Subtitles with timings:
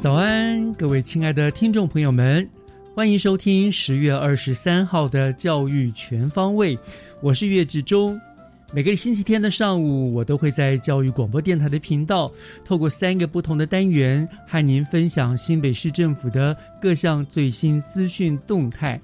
[0.00, 2.48] 早安，各位亲爱的听众朋友们，
[2.94, 6.78] 欢迎收听十月二十三号的教育全方位，
[7.20, 8.18] 我是岳志忠。
[8.72, 12.32] 每个星期天的上午，我都会在教育广播电台的频道，
[12.64, 18.98] 透过三个不同的单元，和您分享新北市政府的各项最新资讯动态。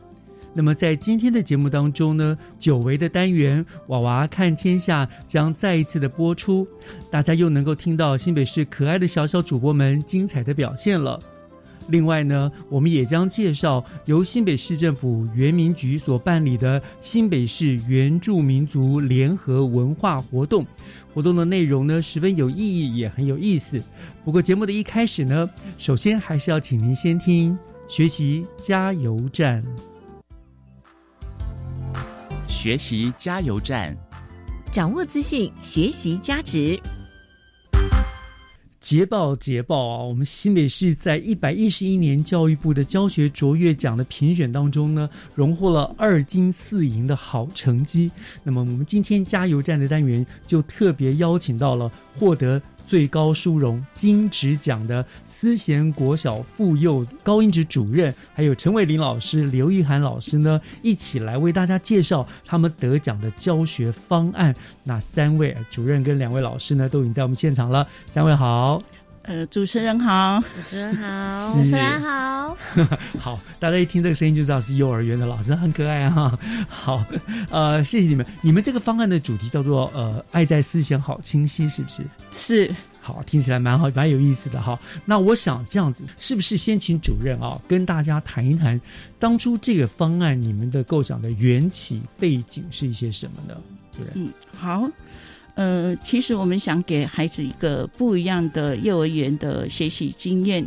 [0.56, 6.66] 那么在今天的节目当中呢，久违的单元《娃娃看天下》将再一次的播出，
[7.10, 11.20] 大家又能够听到新北市可爱的小小主播们精彩的表现了。
[11.88, 20.66] 另外呢，我们也将介绍由新北市政府原民局所办理的新北市原住民族联合文化活动。
[21.12, 23.78] 活动的内容呢，十分有意义，也很有意思。
[24.24, 27.56] 不过节目的一开始呢，首先还是要请您先听
[27.86, 29.62] 学习加油站。
[32.56, 33.94] 学习加油站，
[34.72, 36.80] 掌握资讯，学习价值。
[38.80, 40.02] 捷报捷报啊！
[40.02, 48.10] 我们新北市在一百一十一年教育部的教学卓越奖的评选当中呢，荣获了二金四银的好成绩。
[48.42, 64.54] 那么我们今天加油站的单元就特别邀请到了获得最高殊荣金质奖的思贤国小妇幼高音质主任，还有陈伟林老师、刘玉涵老师呢，一起来为大家介绍他们得奖的教学方案。
[64.84, 67.86] 那三位主任跟两位老师呢，都已经在我们现场了。
[68.08, 68.80] 三位好。
[69.26, 72.56] 呃，主持人好，主持人好，主持人好，
[73.18, 76.38] 好，大家一听这个声音就知道是幼儿园的老师，很可爱哈。
[76.68, 77.04] 好，
[77.50, 78.24] 呃，谢谢你们。
[78.40, 82.04] 你们这个方案的主题叫做呃“爱在思想好清晰”，是不是？
[82.30, 82.74] 是。
[83.00, 84.78] 好，听起来蛮好，蛮有意思的哈。
[85.04, 88.80] 那我想这样子，是不是先请主任啊，跟大家谈一谈
[89.18, 93.56] 当初这个方案你们的构想的缘起背景是一些什么呢？
[93.92, 94.88] 主任，嗯，好。
[95.56, 100.62] 呃，其实我们想给孩子一个不一样的幼儿园的学习经验，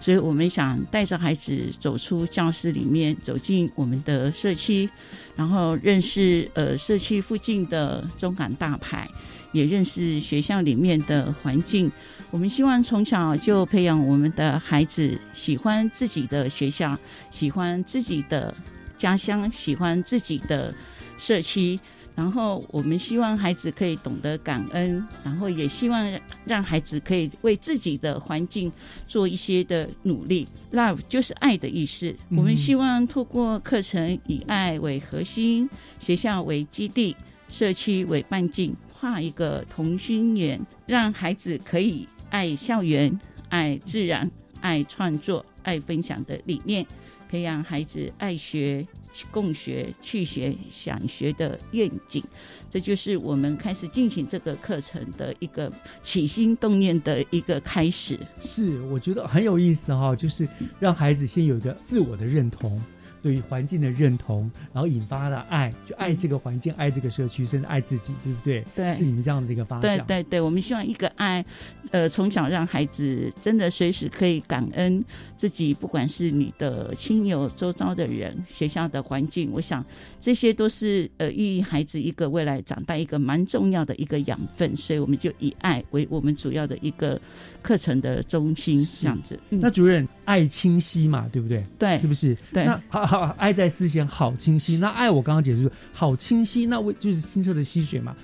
[0.00, 4.88] 所以我们想带着孩子走出教室里面，走进我们的社区，
[5.34, 9.08] 然后认识呃社区附近的中港大牌，
[9.50, 11.90] 也认识学校里面的环境。
[12.30, 16.96] 我们希望从小就培养我们的孩子喜欢自己的学校，
[17.28, 18.54] 喜欢自己的
[18.96, 20.72] 家乡，喜欢自己的
[21.18, 21.80] 社区。
[22.18, 28.72] 然后我们希望孩子可以懂得感恩，然后也希望让孩子可以为自己的环境
[29.06, 30.48] 做一些的努力。
[30.72, 32.12] Love 就是爱的意思。
[32.30, 35.70] 我们希望透过课程以爱为核心，
[36.00, 37.14] 学校为基地，
[37.48, 43.16] 社区为半径，画一个同心圆，让孩子可以爱校园、
[43.48, 44.28] 爱自然、
[44.60, 46.84] 爱创作、爱分享的理念，
[47.28, 48.84] 培养孩子爱学。
[49.30, 52.22] 共学、去学、想学的愿景，
[52.70, 55.72] 这就是我们开始进行这个课程的一个
[56.02, 58.18] 起心动念的一个开始。
[58.38, 60.48] 是，我觉得很有意思哈，就是
[60.78, 62.80] 让孩子先有一个自我的认同。
[63.22, 68.64] 对于环境的认同，然后引发了爱，就爱这个环境，爱这个社区，甚至爱自己，对不对？
[68.74, 69.96] 对，是你们这样的一个方向。
[69.98, 71.44] 对对对，我们希望一个爱，
[71.90, 75.04] 呃，从小让孩子真的随时可以感恩
[75.36, 79.84] 自己，不管是你的亲友、周遭的人、学校的环境，我想
[80.20, 87.20] 这些都是呃寓意孩子一个未来长大一个蛮重要的一个养分，所以我们就以爱为我们主要的一个
[87.62, 89.38] 课程的中心，这样子。
[89.50, 91.64] 那主任，爱清晰嘛，对不对？
[91.78, 92.36] 对，是不是？
[92.52, 93.08] 对，那好。
[93.08, 94.76] 好，爱在思想好清晰。
[94.76, 98.14] 那爱我刚刚解释好清晰，那为就是清澈的溪水嘛。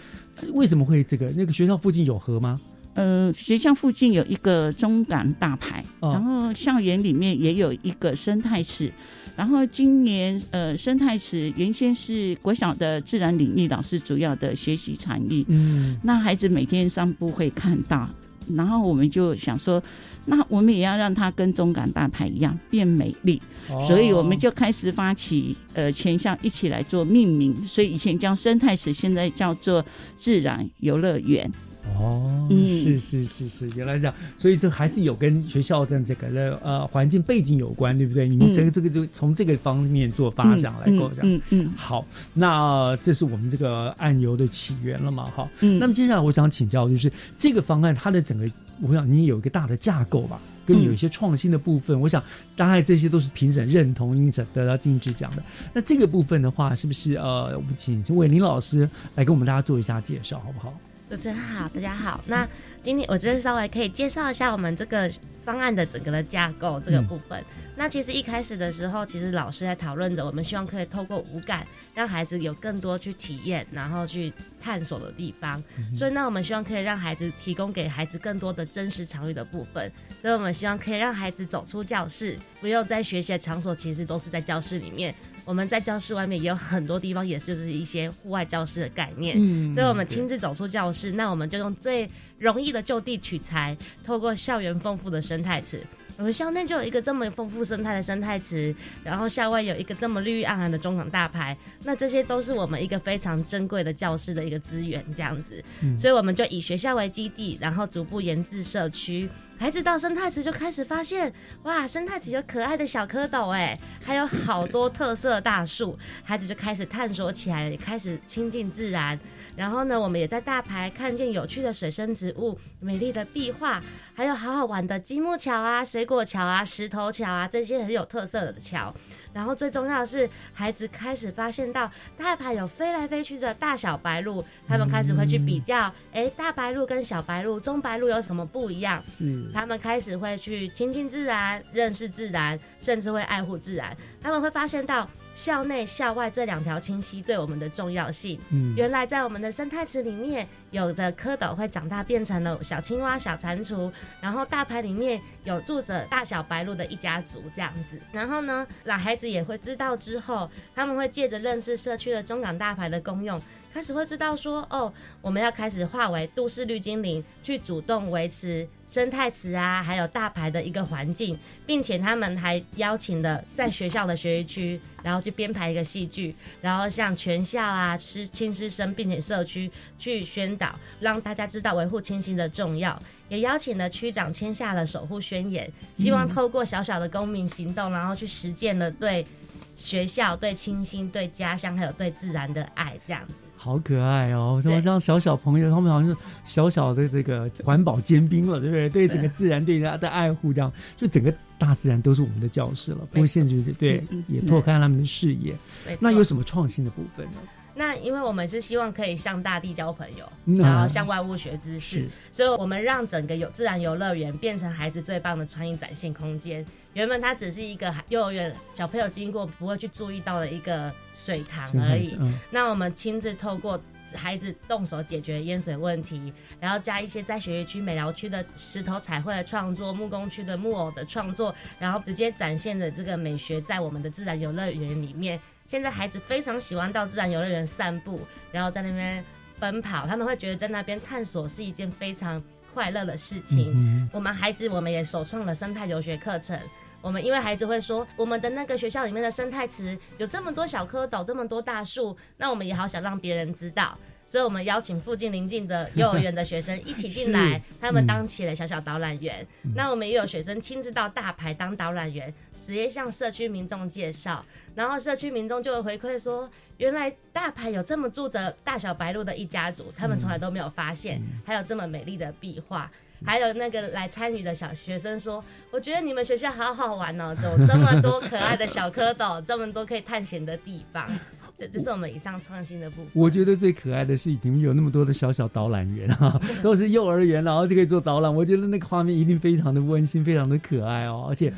[0.52, 1.30] 为什么会这个？
[1.30, 2.60] 那个学校附近有河吗？
[2.94, 8.90] 呃，学校附近有一个中港大排，哦然后校园里面也有一个生态池。
[9.36, 18.08] 然后今年呃，生态池原先是国小的自然领域老师主要的学习场域，嗯那孩子每天散步会看到，
[18.54, 19.82] 然后我们就想说，
[20.24, 29.84] 那我们也要让它跟中港大排一样变美丽，哦所以我们就开始发起呃全校一起来做命名，所以以前叫生态池，现在叫做
[30.16, 31.50] 自然游乐园。
[31.96, 38.26] 哦，嗯是是是是，原来这样，所以这还是有跟学校的这个的呃环境背景有关，对不对？
[38.26, 41.18] 你们嗯这个、这个就从这个方面做发展来构想。
[41.22, 45.24] 嗯嗯好，那这是我们这个案由的起源了嘛？
[45.30, 52.22] 哈，嗯那么接下来我想请教，就是这个方案它的整个，我想你有一个大的架构吧，跟有一些创新的部分，我想
[52.56, 55.42] 大概这些都是评审认同，因此得到金质奖的。
[55.72, 60.74] 那这个部分的话，是不是呃，我们请伟林老师来跟我们大家做一下介绍，好不好？
[61.06, 62.18] 主持人好，大家好。
[62.26, 62.48] 那
[62.82, 65.10] 今天我觉得稍微可以介绍一下我们这个
[65.44, 67.44] 方案的整个的架构这个部分。
[67.76, 75.62] 那其实一开始的时候，其实老师在讨论着，我们希望可以透过五感，让孩子有更多去体验，然后去探索的地方。
[75.94, 79.92] 所以呢，我们希望可以让孩子提供给孩子更多的真实场域的部分。
[80.22, 85.14] 所以我们希望可以让孩子走出教室，不用在学习的场所，其实都是在教室里面。
[85.44, 89.36] 我们在教室外面也有很多地方，也是就是一些户外教室的概念。
[89.38, 92.08] 嗯所以我们亲自走出教室，那我们就用最
[92.38, 95.82] 容易的就地取材，透过校园丰富的生态池。
[96.16, 105.62] 我们校内就有一个这么丰富生态的生态池，然后校外有一个这么绿意盎然的中港大牌，那这些都是我们一个非常珍贵的教室的一个资源，这样子。
[105.80, 109.28] 嗯所以我们就以学校为基地，然后逐步研制社区。
[109.64, 111.32] 孩子到生态池就开始发现，
[111.62, 113.74] 哇，生态池有可爱的小蝌蚪，哎，
[114.04, 119.18] 还有好多特色大树，孩子就开始探索起来，也开始亲近自然。
[119.56, 123.82] 然后呢，我们也在大排看见有趣的水生植物、美丽的壁画，
[124.14, 128.94] 还有好好玩的积木桥啊、水果桥啊、石头桥啊，这些很有特色的桥。
[129.34, 139.02] 然后最重要的是，孩子开始发现到大排有飞来飞去的大小白鹭，他们开始会去比较，哎、大白鹭跟小白鹭、中白鹭有什么不一样？
[139.04, 143.94] 是他们开始会去亲近自然、认识自然，甚至会爱护自然。
[144.22, 148.40] 他们会发现到校内、校外这两条清溪对我们的重要性。
[148.50, 153.90] 嗯原来在我们的生态池里面，有的蝌蚪会长大变成了小青蛙、小蟾蜍，
[154.20, 158.00] 然后大排里面有住着大小白鹭的一家族这样子。
[158.12, 163.40] 然后呢，老孩子也会知道之后，他们会借着认识社区的中港大排的功用。
[163.74, 164.90] 开始会知道说，哦，
[165.20, 171.36] 我们要开始化为都市绿精灵，去主动维持生态池啊，还有大排的一个环境，
[171.66, 176.32] 并且他们还邀请了在学校的学习区，然后去编排一个戏剧，
[176.62, 179.68] 然后向全校啊、师亲师生并且社区
[179.98, 182.96] 去宣导，让大家知道维护清新的重要。
[183.28, 185.68] 也邀请了区长签下了守护宣言，
[185.98, 189.26] 希望透过小小的公民行动，然后去实践了对
[189.74, 193.26] 学校、对清新、对家乡还有对自然的爱，这样。
[193.64, 194.60] 好可爱哦！
[194.62, 196.14] 怎么像小小朋友，他们好像是
[196.44, 198.90] 小小的这个环保尖兵了，对不对？
[198.90, 205.56] 对整个自然对它的爱护，这样就整个大自然都是我们的教室了，不会限制对也拓开他们的视野。
[205.98, 207.38] 那有什么创新的部分呢？
[207.74, 216.64] 那因为我们是希望可以向大地交朋友，嗯然后向万物学知识，所以我们让整个有自然游乐园变成孩子最棒的创意展现空间。
[216.92, 223.80] 原本它只是一个幼儿园小朋友经过不会去注意到的一个水塘而已，嗯，那我们亲自透过
[224.14, 235.40] 孩子动手解决淹水问题，然后加一些在学习区、美疗区的石头彩绘的创作、木工区的木偶的创作，然后直接展现的这个美学在我们的自然游乐园里面。
[235.66, 238.20] 现在孩子非常喜欢到自然游乐园散步，
[238.52, 239.24] 然后在那边
[239.58, 242.42] 奔跑，他们会觉得在那边探索是一件非常
[242.72, 243.72] 快乐的事情。
[243.74, 246.58] 嗯我们孩子我们也首创了生态游学课程。
[247.00, 253.98] 我们因为孩子会说，我们的那个学校里面的生态池有这么多小蝌蚪，这么多大树，那我们也好想让别人知道，
[254.34, 259.46] 所以我们邀请附近邻近的幼儿园的学生一起进来， 他们当起了小小导览员。
[259.62, 272.90] 嗯那我们也有学生亲自到大排当导览员，直接向社区民众介绍，然后社区民众就会回馈说，原来大排有这么住着大小白鹭的一家族，他们从来都没有发现，还有这么美丽的壁画。
[273.24, 281.08] 还有那个来参与的小学生说：“我觉得你们学校好好玩哦，有这么多可爱的小蝌蚪，这么多可以探险的地方。”
[281.56, 283.06] 这这是我们以上创新的部分。
[283.12, 288.34] 我觉得最可爱的是，你们有那么多的小小导览员啊， 都是幼儿园，然后就可以做导览。
[288.34, 291.52] 我觉得那个画面一定非常的温馨，非常的可爱哦，而且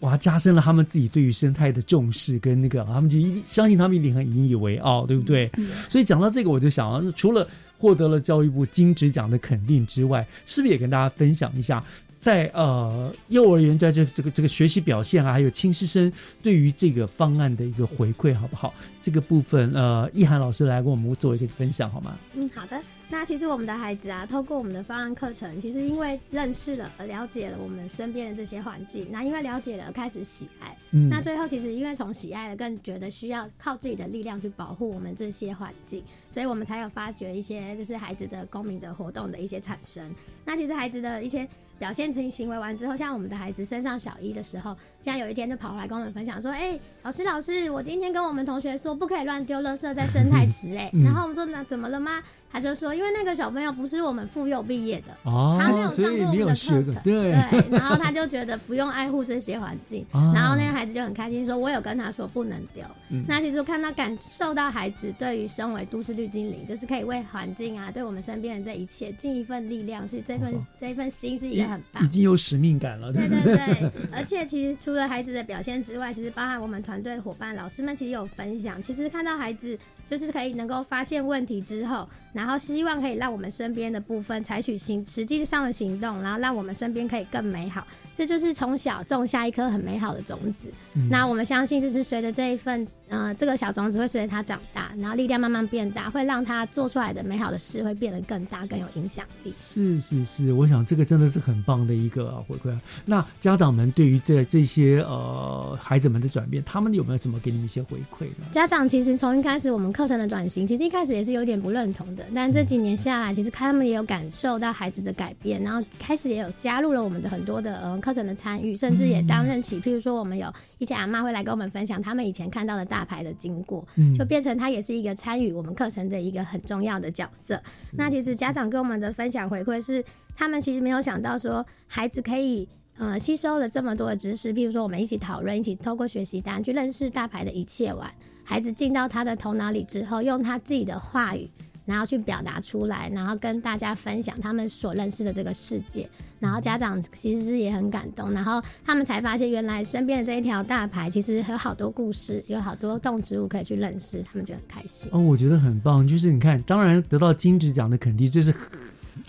[0.00, 5.50] 哇，加深了他们自己对于生态的重视跟那个，他们就一定相信他们一定很引以为傲，对不对？
[5.88, 11.82] 所以讲到这个，我就想除了获得了教育部金质奖的肯定之外，是不是也跟大家分享一下，
[12.20, 16.12] 在呃幼儿园在这这个这个学习表现啊，还有亲师生
[16.42, 18.74] 对于这个方案的一个回馈，好不好？
[19.00, 22.16] 这个部分，呃，易涵老师来跟我们做一个分享，好吗？
[22.34, 22.78] 嗯，好的。
[23.12, 30.76] 那其实我们的孩子啊，透过我们的方案课程，其实因为认识了、了解了我们身边的这些环境，那因为了解了，开始喜爱。
[30.92, 40.14] 嗯那最后其实因为从喜爱了，更觉得需要靠自己的力量去保护我们这些环境，所以我们才有发掘一些就是孩子的公民的活动的一些产生。
[40.44, 41.48] 那其实孩子的一些
[41.80, 51.02] 表现成行为完之后，像我们的孩子升上小一的时候，像有一天就跑回来跟我们分享说：“哎、老师老师，我今天跟我们同学说不可以乱丢垃圾在生态池、哎、嗯。
[51.02, 52.22] 然后我们说那怎么了吗？
[52.52, 55.06] 他就说因为那个小朋友不是我们妇幼毕业的。
[55.22, 57.30] 哦他没有上过我们的课程，对。
[57.70, 60.32] 然后他就觉得不用爱护这些环境， 啊。
[60.34, 62.84] 然后那个孩子就很开心，说我有跟他说不能丢。
[63.08, 63.24] 嗯。
[63.26, 72.08] 那其实我看到感受到孩子对于身为都市绿精灵，就是可以为环境啊，对我们身边的这一切尽一份力量，是这份这一份心是一个很棒已。
[72.08, 78.82] 经有使命感了，对对对，而且其实除了孩子的表现之外，其实包含我们团队伙伴、老师们，其实有分享。
[78.82, 87.86] 其实看到孩子就是可以能够发现问题之后，然后希望可以让我们身边的部分采取行实际上的行动，然后让我们身边可以更美好。
[88.14, 90.72] 这就是从小种下一颗很美好的种子。
[90.94, 99.50] 嗯那我们相信，就是随着这一份呃这个小种子会随着它长大，然后力量慢慢变大，会让它做出来的美好的事会变得更大、更有影响力。
[99.50, 102.80] 是是是，我想这个真的是很棒的一个、啊、回馈啊。
[103.04, 108.46] 那家长们对于这这些呃孩子们的转变，他们有没有什么给你们一些回馈呢？
[108.52, 127.60] 家长其实从一开始我们课程的转型，其实一开始也是有点不认同的，但这几年下来，其实他们也有感受到孩子的改变，然后开始也有加入了我们的很多的呃课程的参与，甚至也担任起，譬如说我们有一些阿妈会来跟我们分享他们以前看到的大牌的经过，嗯就变成他也是一个参与我们课程的一个很重要的角色。
[127.92, 130.04] 那其实家长跟我们的分享回馈是，
[130.34, 132.68] 他们其实没有想到说孩子可以。
[132.98, 138.12] 呃，吸收了这么多的知识，比如说我们一起讨论，一起透过学习单去认识大牌的一切玩。
[138.44, 141.48] 孩子进到他的头脑里之后，用他自己的话语，
[141.90, 146.08] 然后去表达出来，然后跟大家分享他们所认识的这个世界。
[146.38, 155.10] 然后家长其实是也很感动，然后他们才发现原来身边的这一条大牌其实有好多故事，有好多动植物可以去认识，他们觉得很开心。
[155.12, 158.54] 哦，我觉得很棒，就是你看，当然得到金质奖的肯定，这是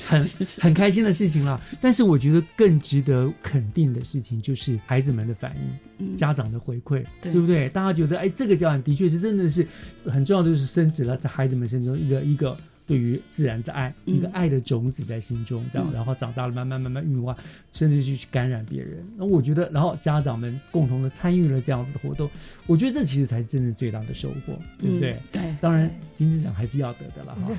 [0.08, 0.30] 很
[0.60, 1.60] 很开心的事情啦。
[1.80, 7.70] 但是我觉得更值得肯定的事情就是孩子们的反应，嗯家长的回馈，对不对？
[7.70, 9.66] 大家觉得，哎，这个教案的确是真的是
[10.06, 12.58] 很重要的，就是升值了在孩子们心中一个一个。
[12.92, 17.34] 对于自然的爱，嗯一个爱的种子在心中，这样，嗯然后长大了，慢慢慢慢孕化，
[17.72, 19.02] 甚至去感染别人。
[19.16, 22.30] 那我觉得，然后家长们共同的参与了这样子的活动，
[22.68, 25.14] 我觉得这其实才是真正最大的收获，对不对？
[25.14, 27.52] 嗯对当然金质奖还是要得的了哈，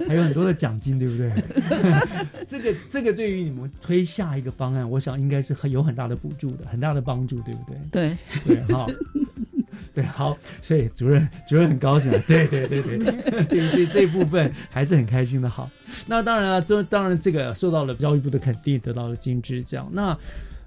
[0.08, 1.30] 还有很多的奖金，对不对？
[2.48, 8.16] 这个这个对于你们推下一个方案，我想应该是很有很大的补助的，很大的帮助，对不对？
[8.46, 8.88] 对对，好。
[9.94, 15.48] 对，好，所以主任主任很高兴，对对对对，对这这一部分还是很开心的。
[15.48, 15.70] 好，
[16.06, 19.88] 那当然了，这当然这个受到了教育部的肯定，得到了金枝奖。
[19.92, 20.18] 那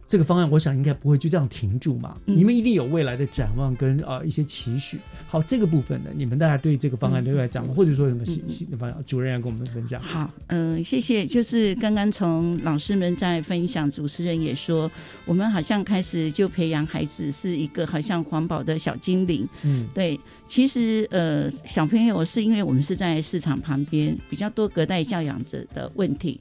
[0.08, 4.98] 这个方案，我想应该不会就这样停住嘛，嗯你们一定有未来的展望跟呃一些期许。
[5.28, 10.02] 好，这个部分呢，你们大家对这个方案都有展望，或者说什么新新的方案，主任要跟我们分享。
[10.02, 11.26] 好，嗯、谢谢。
[11.26, 14.90] 就是刚刚从老师们在分享，主持人也说，
[15.26, 19.46] 我们好像开始就培养孩子是一个好像环保的小精灵。
[19.64, 20.18] 嗯，对，
[20.48, 26.40] 其实呃，小朋友是因为我们是在市场旁边，比较多隔代教养者的问题。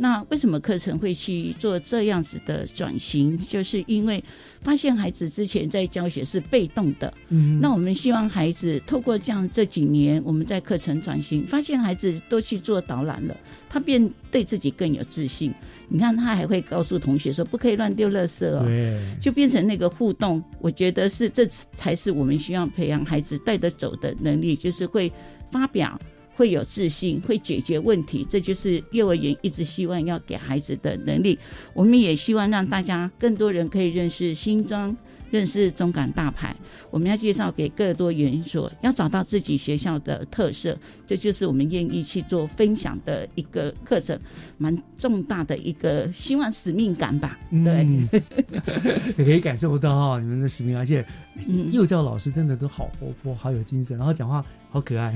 [0.00, 3.36] 那为什么课程会去做这样子的转型？
[3.48, 4.22] 就是因为
[4.62, 13.36] 发现孩子之前在教学是被动的，嗯那我们希望孩子透过这样这几年我们在课程转型，发现孩子都去做导览了，
[13.68, 15.52] 他变对自己更有自信。
[15.88, 20.40] 你看，他还会告诉同学说不可以乱丢垃圾哦，对，就变成那个互动。
[20.60, 21.44] 我觉得是这
[21.76, 25.10] 才是我们需要培养孩子带得走的能力，就是会
[25.50, 25.98] 发表。
[26.36, 31.36] 会有自信，会解决问题，这就是幼儿园一直希望要给孩子的能力。
[31.74, 34.96] 我们也希望让大家更多人可以认识新庄，
[35.32, 36.54] 认识中港大牌。
[36.92, 44.16] 我们要介绍给更多园所，要找到自己学校的特色，这就是我们愿意去做分享的一个课程，
[44.58, 47.36] 蛮重大的一个希望使命感吧。
[47.50, 48.08] 对，嗯，
[49.18, 51.04] 也可以感受到哈你们的使命，而且
[51.48, 55.12] 嗯幼教老师真的都好活泼，好有精神，然后讲话好可爱。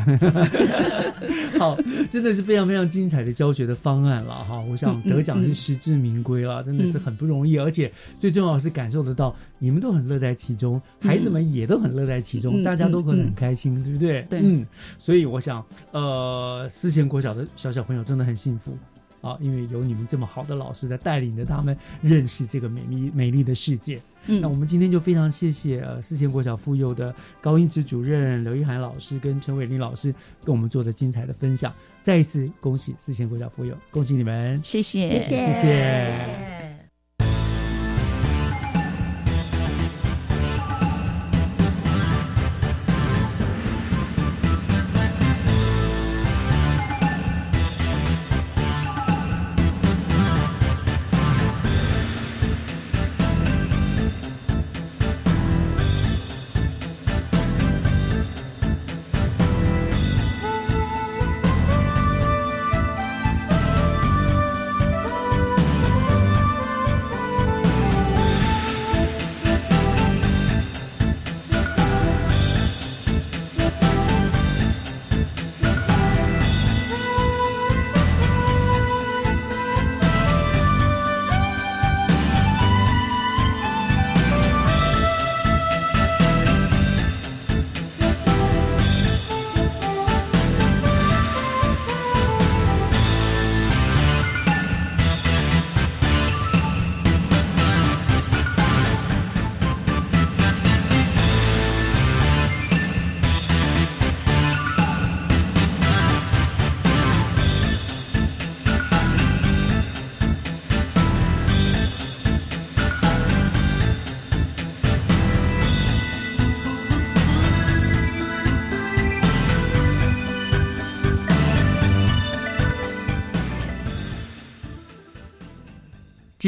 [1.58, 1.76] 好，
[2.10, 4.60] 真的是非常非常精彩的教学的方案了哈。
[4.60, 14.22] 我想得奖是实至名归了，真的是很不容易，而且最重要是感受得到你们都很乐在其中，孩子们也都很乐在其中，大家都可能很开心，对不对？
[14.30, 14.64] 对，嗯，
[14.98, 18.76] 所以我想，呃，思贤国小的小小朋友真的很幸福。
[19.22, 23.98] 啊，因为有你们这么好的老师在带领着他们认识这个美丽美丽的世界。
[24.26, 30.12] 嗯，那我们今天就非常谢谢呃四千国小妇幼的高英子主任刘一涵老师跟陈伟林老师
[30.44, 31.72] 跟我们做的精彩的分享。
[32.02, 34.60] 再一次恭喜四千国小妇幼，恭喜你们！
[34.62, 36.61] 谢谢，谢谢，谢谢。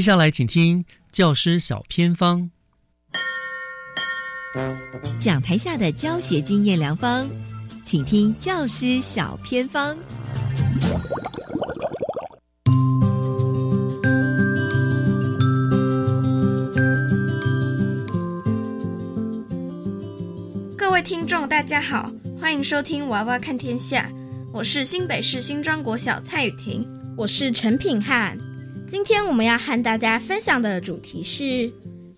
[0.04, 2.50] 下来，请听教师小偏方，
[5.18, 7.26] 讲台下的教学经验良方，
[7.86, 9.96] 请听教师小偏方。
[20.76, 24.06] 各位听众，大家好，欢迎收听《娃娃看天下》，
[24.52, 26.86] 我是新北市新庄国小蔡雨婷，
[27.16, 28.36] 我是陈品翰。
[28.86, 31.72] 今天我们要和大家分享的主题是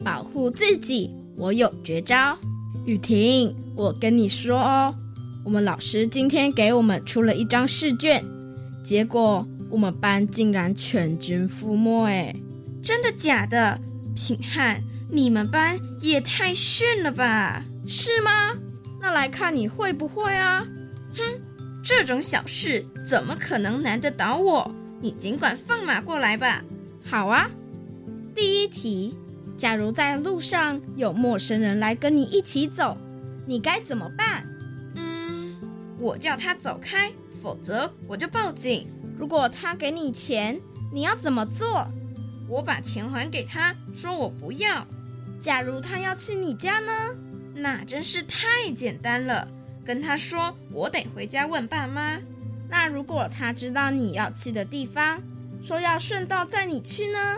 [0.05, 2.37] 保护自己，我有绝招。
[2.85, 4.95] 雨婷，我跟你说哦，
[5.45, 8.25] 我们老师今天给我们出了一张试卷，
[8.85, 12.37] 结果我们班竟然全军覆没，哎，
[12.83, 13.79] 真的假的？
[14.15, 17.63] 品汉，你们班也太逊了吧？
[17.87, 18.55] 是吗？
[19.01, 20.67] 那来看你会不会啊？
[21.17, 21.23] 哼，
[21.83, 24.71] 这种小事怎么可能难得倒我？
[25.01, 26.63] 你尽管放马过来吧。
[27.05, 27.51] 好啊，
[28.35, 29.17] 第一题：
[29.57, 32.97] 假如在路上有陌生人来跟你一起走，
[33.47, 34.45] 你该怎么办？
[34.95, 35.55] 嗯，
[35.99, 38.89] 我叫他走开，否则我就报警。
[39.19, 40.61] 如果他给你钱，
[40.93, 41.87] 你要怎么做？
[42.49, 44.87] 我把钱还给他，说我不要。
[45.41, 46.93] 假如他要去你家呢？
[47.55, 49.47] 那真是太简单了，
[49.85, 52.19] 跟他说我得回家问爸妈。
[52.69, 55.23] 那如果他知道你要去的地方，
[55.65, 57.37] 说要顺道载你去呢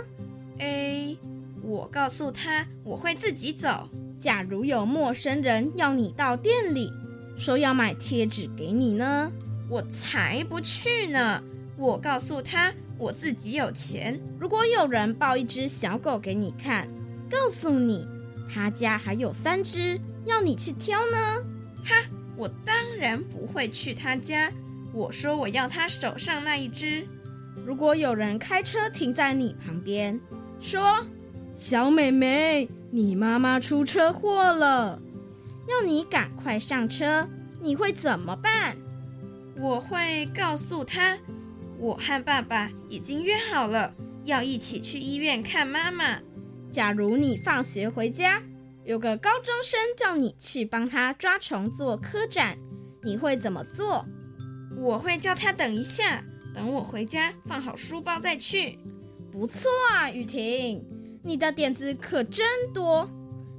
[0.59, 1.19] ？A，
[1.63, 3.89] 我告诉他我会自己走。
[4.19, 6.91] 假如有陌生人要你到店里，
[7.37, 9.31] 说要买贴纸给你呢？
[9.71, 11.43] 我才不去呢！
[11.77, 14.19] 我告诉他我自己有钱。
[14.41, 16.89] 如果有人抱一只小狗给你看，
[17.31, 18.05] 告诉你
[18.53, 21.37] 他家还有三只，要你去挑呢？
[21.85, 22.03] 哈，
[22.37, 24.51] 我当然不会去他家。
[24.93, 27.07] 我说我要他手上那一只。
[27.67, 30.21] 如果有人开车停在你旁边，
[30.61, 31.05] 说
[31.57, 35.01] ：“小美眉，你妈妈出车祸了，
[35.69, 37.29] 要你赶快上车。”
[37.61, 38.77] 你会怎么办？
[39.61, 41.19] 我会告诉他，
[41.81, 46.21] 我和爸爸已经约好了，要一起去医院看妈妈。
[46.71, 48.41] 假如你放学回家，
[48.85, 52.57] 有个高中生叫你去帮他抓虫做科展，
[53.03, 54.07] 你会怎么做？
[54.81, 56.23] 我会叫他等一下，
[56.55, 58.79] 等我回家放好书包再去。
[59.31, 60.83] 不错啊，雨婷，
[61.23, 63.09] 你的点子可真多，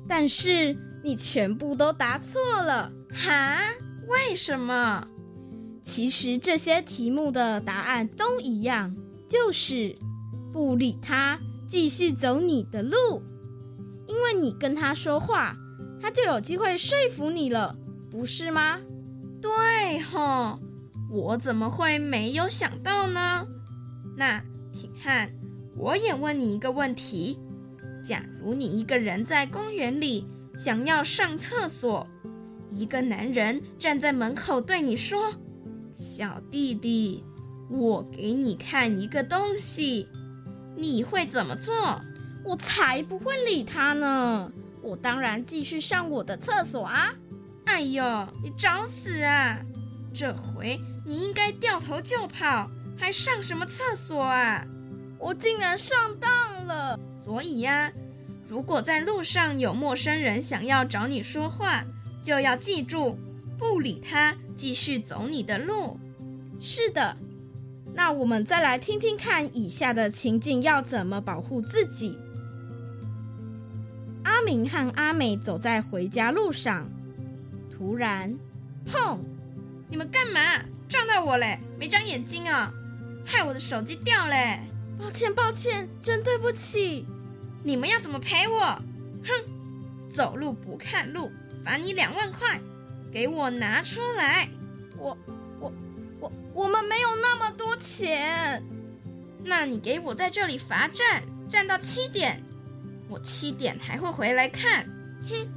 [0.08, 2.91] 但是你全部都答错了。
[3.12, 3.60] 哈？
[4.08, 5.08] 为什么？
[5.84, 8.95] 其实这些题目的答案都一样，
[9.27, 9.95] 就是
[10.51, 13.21] 不理他，继续走你的路。
[14.08, 15.55] 因为你跟他说话，
[16.01, 17.75] 他就有机会说服你了，
[18.10, 18.79] 不是吗？
[19.41, 20.60] 对吼，
[21.12, 23.45] 我怎么会没有想到呢？
[24.15, 24.39] 那
[24.72, 25.30] 品汉，
[25.76, 27.39] 我也问你一个问题：
[28.04, 32.06] 假如你一个人在公园里想要上厕所，
[32.69, 35.34] 一个男人站在门口对你说
[35.93, 37.24] ：“小弟弟，
[37.69, 40.08] 我给你看一个东西。”
[40.78, 42.00] 你会怎么做？
[42.45, 44.50] 我才不会理他呢！
[44.82, 47.13] 我当然继续上我的厕所啊！
[47.65, 48.04] 哎呦，
[48.41, 49.60] 你找死啊！
[50.13, 54.63] 这回你应该掉头就跑，还上什么厕所啊？
[55.17, 57.00] 我竟然上当了！
[57.26, 57.91] 所以呀，
[58.48, 61.84] 如果在路上有陌生人想要找你说话，
[62.24, 63.17] 就要记住
[63.58, 66.00] 不理他，继续走你的路。
[66.62, 67.17] 是的。
[67.95, 72.15] 那我们再来听听看以下的情境要怎么保护自己。
[74.24, 76.88] 阿明和阿美走在回家路上，
[77.76, 78.32] 突然，
[78.86, 79.17] 砰！
[79.88, 80.39] 你们干嘛
[80.89, 81.60] 撞到我嘞？
[81.78, 82.69] 没长眼睛啊！
[83.23, 84.60] 害我的手机掉嘞！
[84.99, 87.06] 抱歉抱歉，真对不起！
[87.63, 88.60] 你们要怎么赔我？
[89.23, 90.12] 哼！
[90.12, 91.32] 走路不看路，
[91.63, 92.60] 罚你两万块，
[93.13, 94.49] 给我拿出来！
[94.97, 95.15] 我。
[96.21, 98.62] 我我们没有那么多钱，
[99.45, 102.43] 那你给我在这里罚站，站到七点，
[103.08, 104.86] 我七点还会回来看。
[105.30, 105.47] 哼，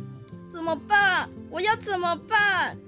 [0.52, 1.28] 怎么办？
[1.50, 2.78] 我要怎么办？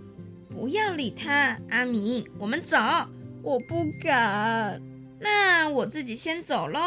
[0.54, 2.78] 不要理他，阿明，我们走。
[3.42, 4.80] 我不敢，
[5.20, 6.80] 那我自己先走喽。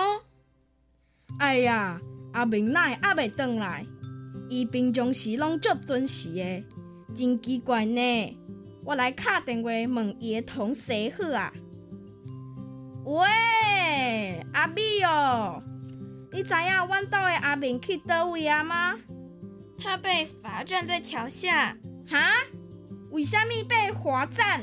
[1.37, 1.99] 哎呀，
[2.33, 3.85] 阿明奈阿未回来，
[4.49, 6.63] 伊平常时拢足准时的，
[7.15, 8.37] 真奇怪呢。
[8.85, 11.53] 我来打电话问伊同谁好啊？
[13.05, 15.61] 喂，阿美哦，
[16.31, 18.95] 你知影阮岛的阿明去倒位啊吗？
[19.77, 21.77] 他被罚站在桥下。
[22.09, 22.31] 哈？
[23.11, 24.61] 为什么被罚站？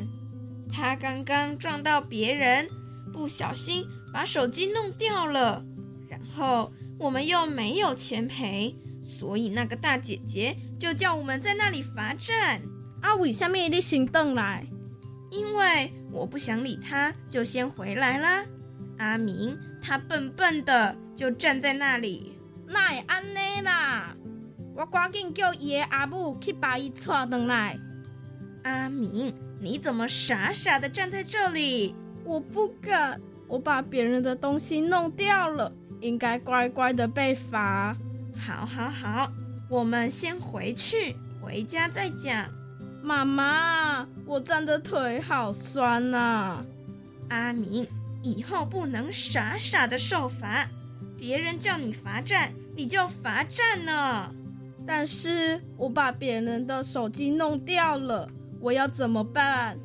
[0.73, 2.67] 他刚刚撞到别人，
[3.13, 5.65] 不小心把手机弄掉了，
[6.09, 12.63] 然后我们又没有钱赔，所以那个大姐姐就叫我们在那里罚站。
[13.01, 14.67] 啊，为什么你先等来？
[15.31, 18.45] 因为我不想理他，就先回来啦。
[18.99, 22.39] 阿明他笨笨的，就站在那里。
[22.67, 24.17] 那会安尼啦？
[24.77, 27.79] 我赶紧叫伊的阿母去把伊带回来。
[28.65, 31.95] 阿明，你怎么傻傻的站在这里？
[32.25, 37.95] 我不敢，我把别人的东西弄掉了，应该乖乖的被罚。
[38.37, 39.31] 好，好，好，
[39.69, 42.47] 我们先回去，回家再讲。
[43.03, 46.65] 妈妈，我站的腿好酸呐！
[47.29, 47.87] 阿明，
[48.23, 50.67] 以后不能傻傻的受罚，
[51.19, 54.33] 别人叫你罚站，你就罚站呢。
[54.87, 58.29] 但是我把别人的手机弄掉了，
[58.65, 59.79] 我要怎么办？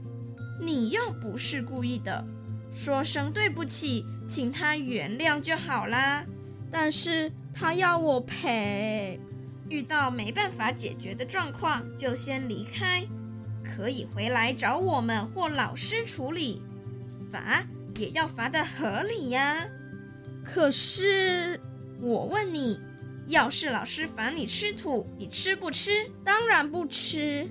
[0.61, 2.25] 你又不是故意的，
[2.71, 6.23] 说声对不起，请他原谅就好啦。
[6.71, 9.19] 但是他要我赔。
[9.67, 13.05] 遇到没办法解决的状况，就先离开，
[13.65, 16.61] 可以回来找我们或老师处理。
[17.29, 17.61] 罚
[17.97, 19.67] 也要罚的合理呀。
[20.45, 21.59] 可是
[21.99, 22.79] 我问你，
[23.27, 26.09] 要是老师罚你吃土，你吃不吃？
[26.23, 27.45] 当然不吃。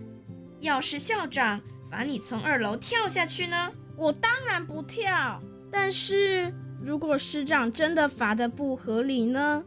[0.61, 3.73] 要是校长罚你从二楼跳下去呢？
[3.97, 5.41] 我当然不跳。
[5.71, 9.65] 但是如果师长真的罚的不合理呢？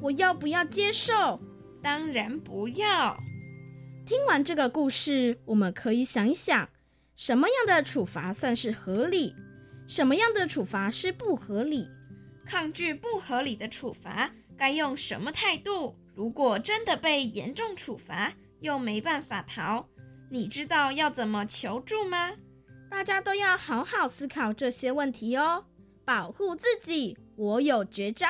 [0.00, 1.40] 我要不要接受？
[1.82, 3.16] 当然不要。
[4.06, 6.68] 听完这个故事，我们可以想一想，
[7.16, 9.34] 什么样的处罚算是合理，
[9.86, 11.88] 什么样的处罚是不合理？
[12.46, 15.94] 抗拒不合理的处罚，该用什么态度？
[16.14, 19.86] 如果真的被严重处罚，又没办法逃，
[20.30, 22.32] 你知道要怎么求助吗？
[22.90, 25.64] 大家都要好好思考这些问题哦。
[26.04, 28.26] 保护自己，我有绝招。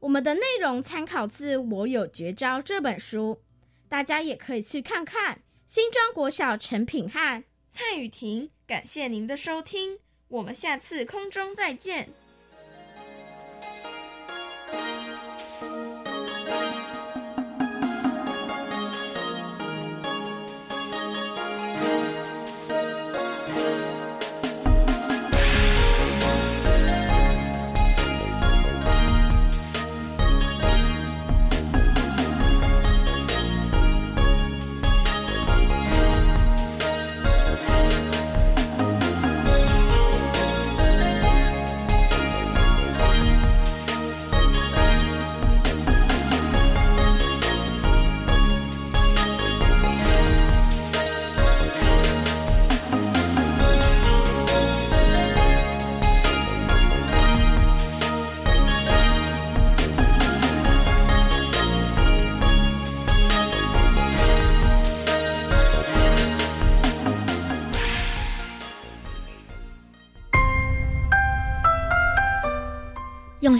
[0.00, 3.40] 我们的内容参考自《我有绝招》这本书，
[3.88, 5.40] 大家也可以去看看。
[5.66, 12.10] 新庄国小陈品汉、蔡雨婷，感谢您的收听，我们下次空中再见。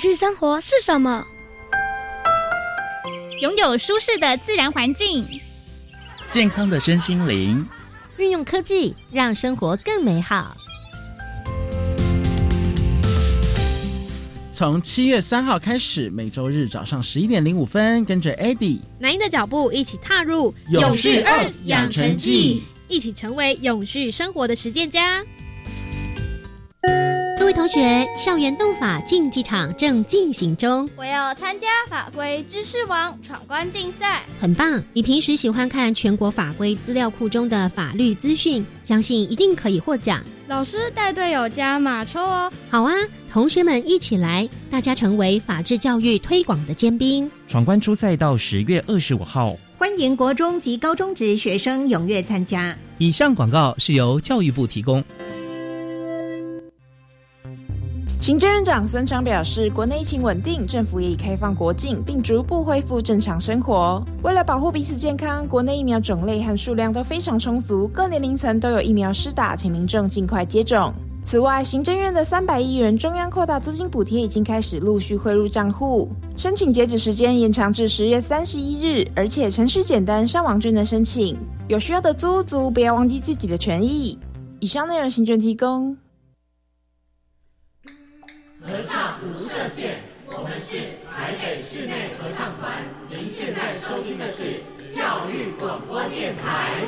[0.05, 1.27] 续生活是什么？
[3.40, 5.27] 拥有舒适的自然环境，
[6.31, 7.67] 健康的身心灵，
[8.19, 10.55] 运用科技让生活更美好。
[14.53, 25.23] 从七月三号开始，每周日早上十一点零五分，跟着 Eddie 南英的脚步，一起踏入永续二养成记，一起成为永续生活的实践家。
[27.64, 30.87] 同学，校园斗法竞技场正进行中。
[30.96, 34.83] 我要参加法规知识王闯关竞赛，很棒！
[34.92, 40.22] 你平时喜欢看全国法规资料库中的法律资讯，相信一定可以获奖。
[40.46, 42.53] 老师带队友加码抽哦！
[42.68, 42.92] 好啊，
[43.33, 47.31] 同学们一起来，大家成为法治教育推广的尖兵。
[47.48, 52.77] 闯关初赛到十月二十五号，欢迎国中及高中职学生踊跃参加。
[52.98, 55.03] 以上广告是由教育部提供。
[58.24, 64.02] 行政院长孙昌表示，国内疫情稳定，政府也已开放国境，并逐步恢复正常生活。
[64.22, 70.90] 为了保护彼此健康，国内疫苗种类和数量都非常充足，各年龄层都有疫苗施打，请民众尽快接种。
[71.22, 81.37] 此外，行政院的三百亿元中央扩大资金补贴已经开始陆续汇入账户，申请截止时间延长至十月三十一日，而且程序简单，上网就能申请。
[81.68, 84.18] 有需要的租屋族不要忘记自己的权益。
[84.60, 85.94] 以上内容，行政提供。
[88.66, 89.96] 合唱无设限，
[90.27, 90.79] 我们是
[91.12, 92.83] 台北室内合唱团。
[93.11, 96.87] 您现在收听的是教育广播电台。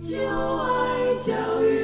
[0.00, 0.18] 就
[0.62, 1.83] 爱教育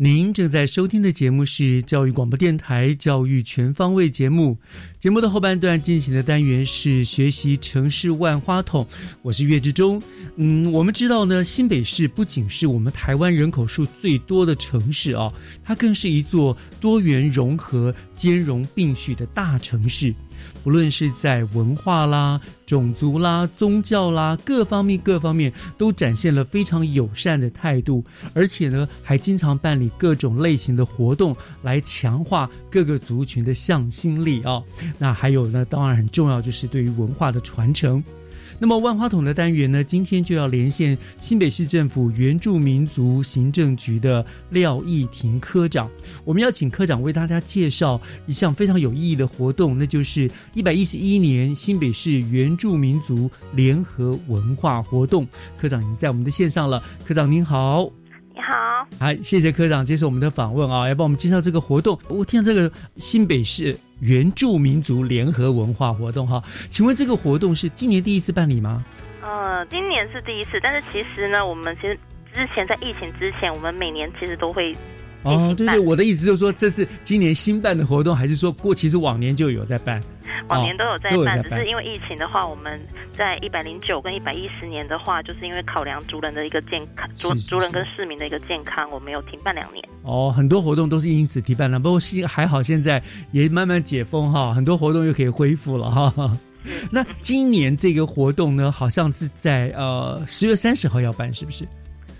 [0.00, 4.56] 您正在收听的节目是教育广播电台《教育全方位》节目。
[5.00, 8.86] 节目的后半段进行的单元是学习城市万花筒，
[9.22, 10.00] 我是岳志忠。
[10.36, 15.32] 嗯，我们知道呢，新北市不仅是我们台湾人口数最多的城市啊，
[15.64, 20.14] 它更是一座多元融合、兼容并蓄的大城市。
[20.62, 34.62] 不论是在文化啦、种族啦、宗教啦各方面各方面，都展现了非常友善的态度，而且呢，还经常办理各种类型的活动，来强化各个族群的向心力啊。
[34.98, 38.02] 那还有呢，当然很重要，就是对于文化的传承。
[38.58, 45.88] 那么万花筒的单元呢，今天就要连线新北市政府原住民族行政局的廖义婷科长。
[46.24, 55.26] 我们要请科长为大家介绍一项非常有意义的活动，那就是一百一十一年新北市原住民族联合文化活动。
[55.56, 57.88] 科长已经在我们的线上了，科长您好。
[58.34, 61.98] 你好，好，谢谢科长接受我们的访问啊，要帮我们介绍这个活动。
[62.08, 68.84] 我听到这个新北市原住民族联合文化活动哈，请问这个活动是今年第一次办理吗？
[69.22, 71.98] 呃，今年是第一次，但是其实呢，我们其实
[72.32, 74.76] 之前在疫情之前，我们每年其实都会。
[75.22, 80.00] 哦，对对，我的意思就是说，这是今年新办的活动，还是说过其实往年就有在办？
[80.48, 82.80] 往年都有在办，只是因为疫情的话，我们
[83.12, 89.84] 在一百零九跟一百一十年的话，就是因为考量族人的一个健康，族族人跟市民的一个健康，我们有停办两年。
[90.02, 93.02] 哦，很多活动都是因此停办了，不过现还好，现在
[93.32, 96.38] 也慢慢解封哈，很多活动又可以恢复了哈。
[96.90, 101.66] 那今年这个活动呢，好像是在呃十月三十号要办，是不是？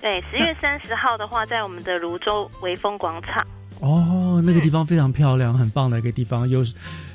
[0.09, 3.47] 对，十月三十号的话，在我们的泸州微风广场。
[3.83, 6.65] 哦，那个地方非常漂亮，很棒的一个地方，有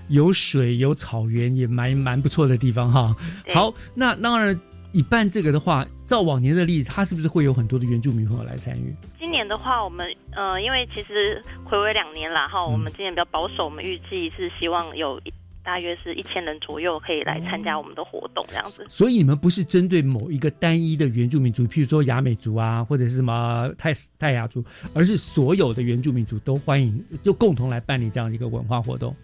[0.09, 3.15] 有水，有草原，也蛮蛮不错的地方哈。
[3.51, 4.55] 好，那当然，
[4.91, 8.95] 你办这个的话，照往年的例子，它是不是会有很多的原住民朋友来参与？
[9.17, 15.19] 今年的话，我们呃，因为其实回违两年了哈，我们今年比较保守，我们预计是希望有。
[15.63, 18.85] 大约是一千人左右可以来参加我们的活动，这样子。
[18.89, 29.15] 所以你们不是针对某一个单一的原住民族，譬如说雅美族啊，或者是什么泰泰雅族，而是所有的原住民族都欢迎，就共同来办理这样一个文化活动。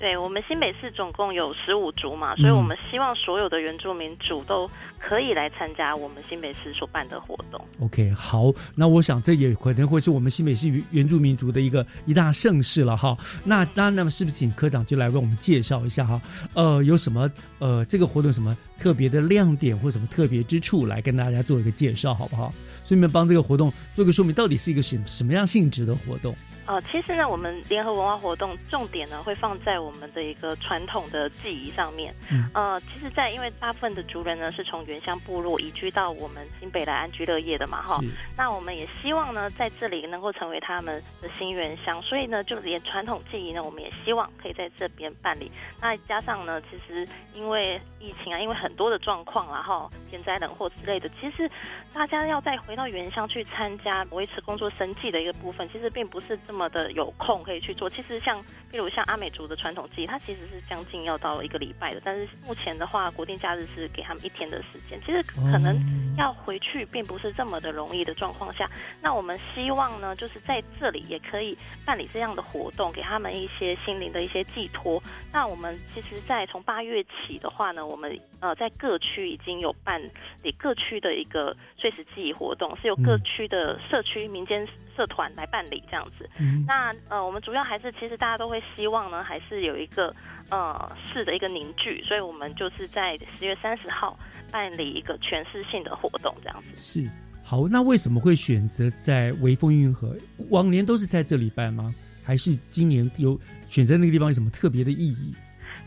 [0.00, 7.62] 对我们新北市总共有十五族嘛，所以我们希望所有的原住民族都可以来参加我们新北市所办的活动。
[7.80, 13.14] OK，好，那我想这也可能会是我们新北市原原住民族的一个一大盛事了哈。
[13.44, 16.18] 那当然，那么是不是请科长就来为我们介绍一下哈？
[16.54, 22.50] 呃，有什么呃这个活动什么特别的亮点或什么特别之处来跟大家做一个介绍好不好？
[22.86, 26.34] 顺便帮这个活动做个说明，到底是一个什什么样性质的活动？
[26.70, 32.14] 呃，其实呢，我们联合文化活动重点呢会放在我们的一个传统的记忆上面。
[32.30, 37.98] 嗯呃，其实，在因为大部分的族人呢是从原乡部落移居到我们新北来安居乐业的嘛，哈。
[38.36, 45.50] 那我们也希望呢在这里能够成为他们的新原乡，所以呢，就连传统记忆呢，我们也希望可以在这边办理。
[45.80, 47.04] 那加上呢，其实
[47.34, 51.50] 因为疫情啊，因为很多的状况，然后天灾人祸之类的，其实
[51.92, 56.59] 大家要再回到原乡去参加维持工作生计的一个部分，其实并不是这么。
[56.60, 65.74] 么的有空可以去做，其实像，比如像阿美族的传统祭，它其实是将近要到一个礼拜的，但是目前的话，国定假日是给他们一天的时间，其实可能
[66.18, 68.70] 要回去并不是这么的容易的状况下，
[69.00, 75.02] 那我们希望呢，就是在这里也可以办理这样的活动，给他们一些心灵的一些寄托。
[75.32, 79.98] 那我们其实，在从八月起的话呢，我们呃在各区已经有办
[80.42, 86.28] 理各区的一个碎石记忆活动，是由各区的社区民间社团来办理这样子。
[86.66, 90.14] 那呃，我们主要还是其实大家都会希望呢，还是有一个
[90.50, 94.18] 呃市的一个凝聚，所以我们就是在十月三十号
[94.50, 96.68] 办理一个全市性的活动，这样子。
[96.76, 97.10] 是
[97.44, 100.16] 好，那为什么会选择在微风运河？
[100.50, 101.94] 往年都是在这里办吗？
[102.24, 105.34] 还是今年有选择那个地方有什么特别的意义？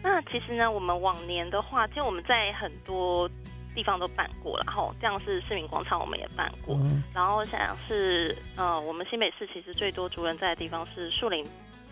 [0.01, 3.29] 那其实呢，我们往年的话，其实我们在很多。
[3.73, 6.77] 地方都办过了，然后这样是市民广场我们也办过，
[7.13, 11.45] 然后像是呃，我们新北市其实最多族人在的地方是树林，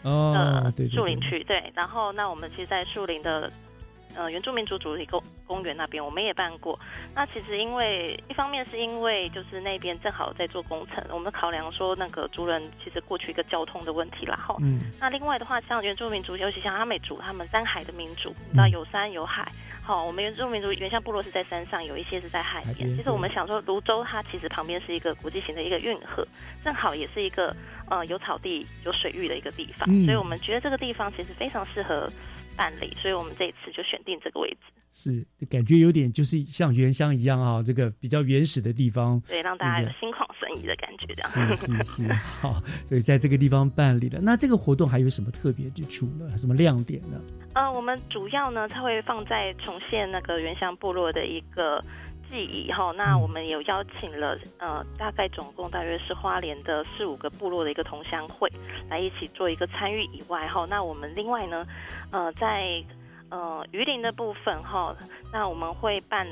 [0.04, 3.52] 呃，树林区对，然后那我们其实，在树林的
[4.15, 6.80] 呃原住民族主题公公园那边我们也办过，
[7.15, 19.52] 那其实因为一方面是因为就是那边正好在做工程，我们考量说那个族人其实过去一个交通的问题啦，哈，嗯，那另外的话像原住民族，尤其像阿美族，他们山海的民族，你知道有山有海。
[19.84, 22.96] 好，我们原住民族原乡部落是在山上，有一些是在海边。
[22.96, 26.26] 其实我们想说，泸州它其实旁边是一个国际型的一个运河，
[26.63, 27.54] 正好也是一个
[27.89, 32.08] 呃有草地、有水域的一个地方，所以我们觉得这个地方其实非常适合
[32.56, 34.58] 办理，所以我们这一次就选定这个位置。
[34.94, 41.56] 是，感觉有点就是像原乡一样啊，这个比较原始的地方，对，让大家有心旷神怡的感觉，这样。
[41.56, 44.20] 是是是，好，所以在这个地方办理了。
[44.22, 46.38] 那这个活动还有什么特别之处呢？
[46.38, 47.20] 什么亮点呢？
[47.54, 51.84] 呃，我们主要呢，它会放在重现那个原乡部落的一个
[52.30, 52.94] 记忆哈。
[52.96, 58.50] 那我们有邀请了呃，大概总共大约是花莲的四五个部落的一个同乡会
[58.90, 60.66] 来一起做一个参与以外哈。
[60.70, 61.66] 那我们另外呢，
[62.12, 62.82] 呃，在
[63.30, 64.96] 呃鱼鳞的部分哈，
[65.34, 66.26] 那我们会办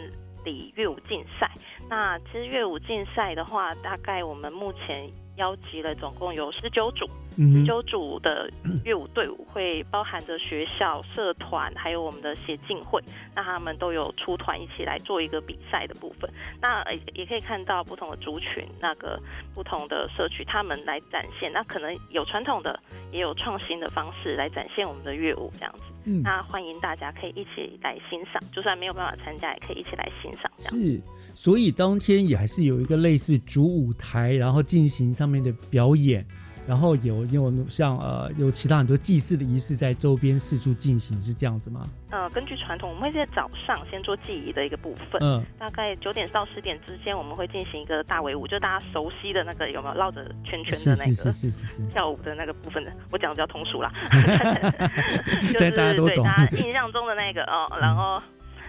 [0.45, 1.51] 理乐舞竞赛。
[1.89, 5.09] 那其实乐舞竞赛的话，大概我们目前。
[5.39, 8.49] 邀集了总共有十九组，十九组的
[8.83, 13.01] 乐舞队伍会包含着学校、社团，还有我们的协进会，
[13.33, 16.29] 那他们都有出团一起来做一个比赛的部分。
[16.61, 19.17] 那也可以看到不同的族群，那个
[19.55, 21.51] 不同的社区，他们来展现。
[21.51, 22.77] 那可能有传统的，
[23.11, 25.81] 也有创新的方式来展现我们的乐舞这样子。
[26.23, 30.51] 那欢迎大家可以一起来欣赏，就算没有办法参加，也可以一起来欣赏。
[30.57, 31.01] 是，
[31.33, 36.25] 所以当天也还是有一个类似主舞台，然后进行上面的表演。
[36.69, 41.89] 然后有有像呃有其他很多祭祀的仪式在周边四处进行，是这样子吗？
[42.11, 51.65] 呃，根据传统，我们会在早上先做祭仪的一个部分，嗯，大概九点到十点之间，我们会进行一个大围舞，就大家熟悉的那个有没有绕着圈圈的那个是是是。
[51.65, 53.91] 是跳舞的那个部分的，我讲的比较通俗啦，
[55.57, 58.21] 对大家都懂，大家印象中的那个哦，然后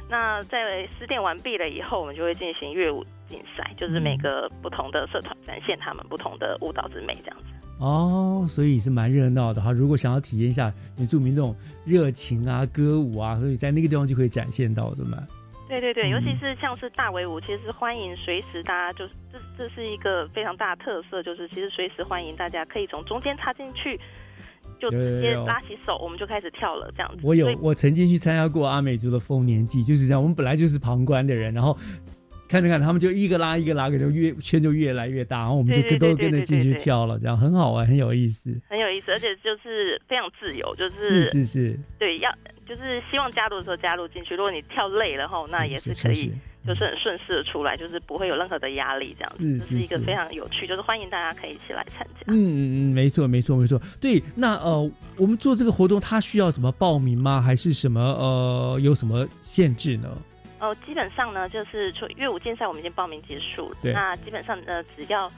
[0.09, 7.45] 那在施奠完毕了以后，我们就会进行乐舞竞赛，就是每个不同的社团展现他们不同的舞蹈之美，这样子。
[7.81, 9.73] 哦，所以是蛮热闹的哈。
[9.73, 15.16] 如果想要体验一下原住民这种热情啊、歌舞啊，所以在那个地方就可以展现到的嘛。
[15.66, 23.99] 对对对，尤其是像是大围舞，其实欢迎随时大家，就是这这是一个非常大的特色，就是其实随时欢迎大家可以从中间插进去，
[24.78, 27.20] 就直接拉起手，我们就开始跳了这样子。
[27.22, 30.20] 我有我曾经去参加过阿美族的丰年祭，就是这样。
[30.20, 31.74] 我们本来就是旁观的人，然后。
[32.51, 42.28] 看着看，他们就一个拉一个拉，就越圈就越来越大，然后我们就都跟着进去跳了，这样很好玩，很有意思，很有意思，而且就是非常自由，就是是是是，对，要
[42.66, 46.32] 就是希望加入的时候加入进去，如果你跳累了后，那也是可以，
[46.66, 52.24] 就是很顺势的出来，就是不会有任何的压力，这样子，是一个非常有趣，就是欢迎大家可以一起来参加。
[52.26, 57.40] 嗯嗯嗯，没错没错没错，对，那呃，我们做这个活动，它需要什么报名吗？
[57.40, 60.09] 还是什么呃，有什么限制呢？
[60.61, 63.77] 哦，基本上呢，就是说乐舞竞赛我们已经报名结束了。
[63.93, 65.31] 那基本上呢，只要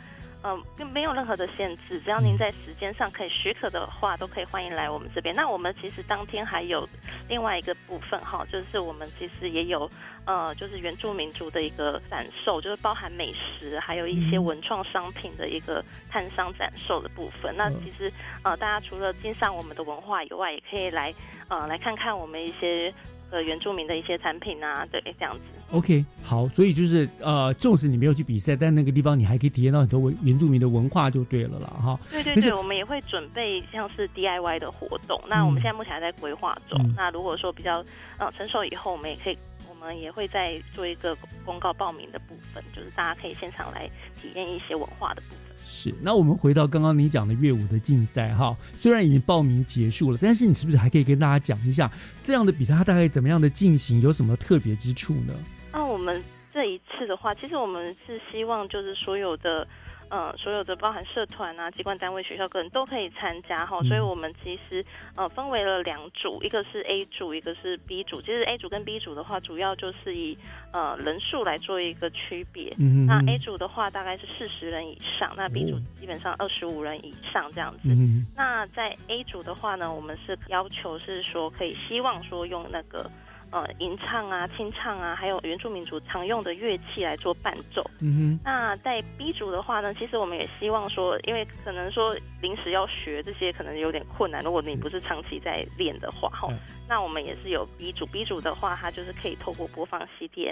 [0.45, 5.33] 嗯，并没有任何的限制，只要您在时间上可以许可的话，都可以欢迎来我们这边。
[5.33, 6.89] 那我们其实当天还有
[7.29, 9.89] 另外一个部分哈，就是我们其实也有
[10.27, 17.55] 呃，就是原住民族的一个展售，就是包含美食，还有一些文创商品的一个摊商展售的部分。
[17.57, 18.12] 那其实
[18.43, 21.14] 呃，大家除了欣赏我们的文化以外，也可以来
[21.49, 22.93] 呃来看看我们一些。
[23.33, 25.45] 呃，原住民的一些产品啊，对，这样子。
[25.70, 31.99] OK，好，所以就是呃，纵使你没有去比赛，但那个地方你还可以体验到很多文原住民的文化，就对了啦，哈。
[32.11, 35.18] 对对对，我们也会准备像是 DIY 的活动。
[35.26, 36.78] 那我们现在目前还在规划中。
[36.95, 37.83] 那如果说比较
[38.18, 43.89] 呃成熟以后，我们也可以，我们也会再做一个公告报名的部分，就是大家可以现场来
[44.20, 45.51] 体验一些文化的部分。
[45.64, 51.90] 是，那我们回到刚刚你讲的乐舞的竞赛哈，虽然已经报名结束了，但是你是不是还可以跟大家讲一下
[52.22, 55.34] 这样的比赛它大概怎么样的进行，有什么特别之处呢？
[55.72, 59.66] 那我们这一次的话，其实我们是希望就是所有的。
[60.14, 64.84] 嗯，所有的包含社团啊、机关单位、学校个人都可以参加哈，所以我们其实
[65.16, 68.20] 呃分为了两组，一个是 A 组，一个是 B 组。
[68.20, 70.36] 其实 A 组跟 B 组的话，主要就是以
[70.70, 72.74] 呃人数来做一个区别。
[73.06, 77.88] 那 A 组的话大概是四十人以上，那 B 组基本上二十五人以上这样子。
[78.36, 83.10] 那在 A 组的话呢，我们是要求是说可以希望说用那个。
[83.53, 87.84] 呃，吟唱啊，清唱啊，还有原住民族常用的乐器来做伴奏。
[88.00, 88.40] 嗯哼。
[88.42, 94.42] 那在 B 组的话呢，其实我们也希望说，因为可能说临时要学这些，可能有点困难。
[94.42, 96.48] 如果你不是长期在练的话，哈，
[96.88, 98.07] 那我们也是有 B 组。
[98.07, 100.50] B 组的话，它就是可以透过播放 CD，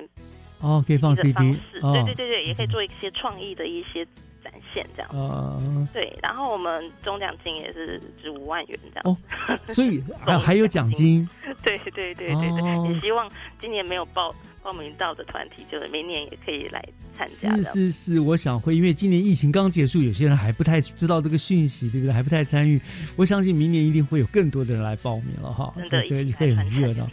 [0.60, 1.32] 哦，可以放 CD，
[1.80, 4.06] 对对对对，也可以做一些创意的一些。
[4.42, 9.16] 展现这样，呃，对，然后我们中奖金也是值五万元这样，哦，
[9.74, 11.28] 所以还 还有奖金，
[11.62, 13.30] 对对对对对，也希望
[13.60, 16.82] 今年没有报报名到的团体，就是明年也可以来
[17.16, 17.54] 参加。
[17.56, 22.12] 是是是，我想会，因为今年疫情刚结束，有些人还不太知道这个讯息，对不对？
[22.12, 22.80] 还不太参与，
[23.16, 27.08] 我相信明年一定会有更多的人来报名了哈，真的这个会很热闹。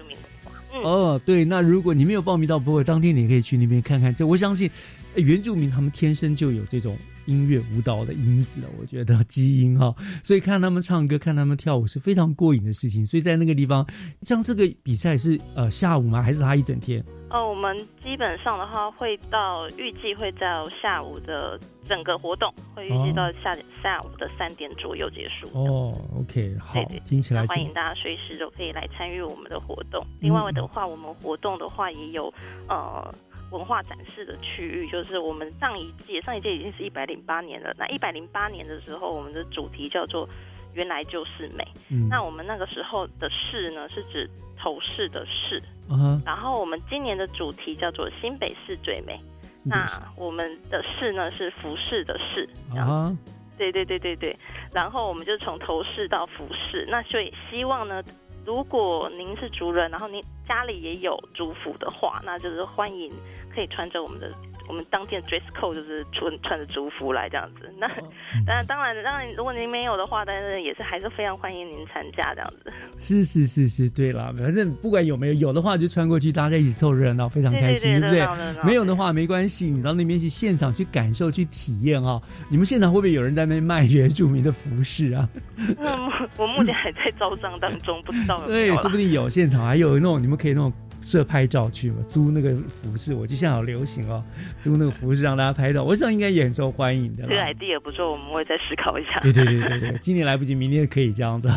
[0.73, 4.13] 嗯，哦，对，那如果你没有报名到，不过当天你可以去那边看看。
[4.13, 4.69] 这我相信
[5.15, 6.97] 原住民他们天生就有这种。
[7.27, 13.05] 音乐舞蹈的因子了，我觉得基因哈， 所以看他们唱歌、看他们跳舞是非常过瘾的事情。
[13.05, 13.85] 所以在那个地方，
[14.23, 16.21] 像这个比赛是呃下午吗？
[16.21, 17.03] 还是他一整天？
[17.29, 23.53] 哦，我们基本上的话会到预计会到下午的整个活动会预计到下
[23.83, 25.47] 下午的三点左右结束。
[25.53, 30.01] 哦，OK，好，听起来欢迎大家随时都可以来参与我们的活动。
[30.21, 32.33] 另外的话，我们活动的话也有
[32.69, 33.13] 呃。
[33.51, 37.73] 文化展示的区域，就是我们上一届，上一届已经是一百零八年了。
[37.77, 40.27] 那一百零八年的时候，我们的主题叫做
[40.75, 41.65] “原来就是美”。
[41.89, 45.61] 嗯，那我们那个时候的“市”呢，是指头饰的“市”。
[45.89, 49.19] 嗯，然后我们今年的主题叫做“新北市最美”。
[49.63, 52.49] 那我们的“市”呢，是服饰的“市”。
[52.77, 53.15] 啊，
[53.57, 54.37] 对对对对对。
[54.73, 58.03] 然后我们就从头饰到服饰，那所以希望呢。
[58.45, 63.11] 如果您是族人，然后您家里也有族服的话，那就是欢迎
[63.57, 64.31] 可以穿着我们的。
[64.69, 67.87] 我们当天 dress code 就是穿穿着族服来这样子，那
[68.45, 72.69] 当然当然当然，如果您没有的话，但是也是还是非常欢迎您参加这样子。
[72.99, 78.63] 是是是是，对了，反正不管有没有，有的话就穿过去，大家一起凑热闹，非常开心，对不对？
[78.65, 82.21] 没有的话没关系，你到那边去现场去感受去体验啊。
[82.49, 85.29] 你们现场会不会有人在那边卖原住民的服饰啊？
[86.37, 88.45] 我目前还在招商当中，不知道。
[88.45, 90.73] 对，说不定有现场还有那种你们可以那种。
[91.01, 94.23] 摄拍照去嘛，租那个服饰，我就现在好流行哦，
[94.61, 97.23] 租那个服饰让大家拍照，我想应该也很受欢迎的。
[97.27, 99.19] 这个 idea 不错，我们会再思考一下。
[99.21, 101.49] 对对对对对，今年来不及，明年可以这样子。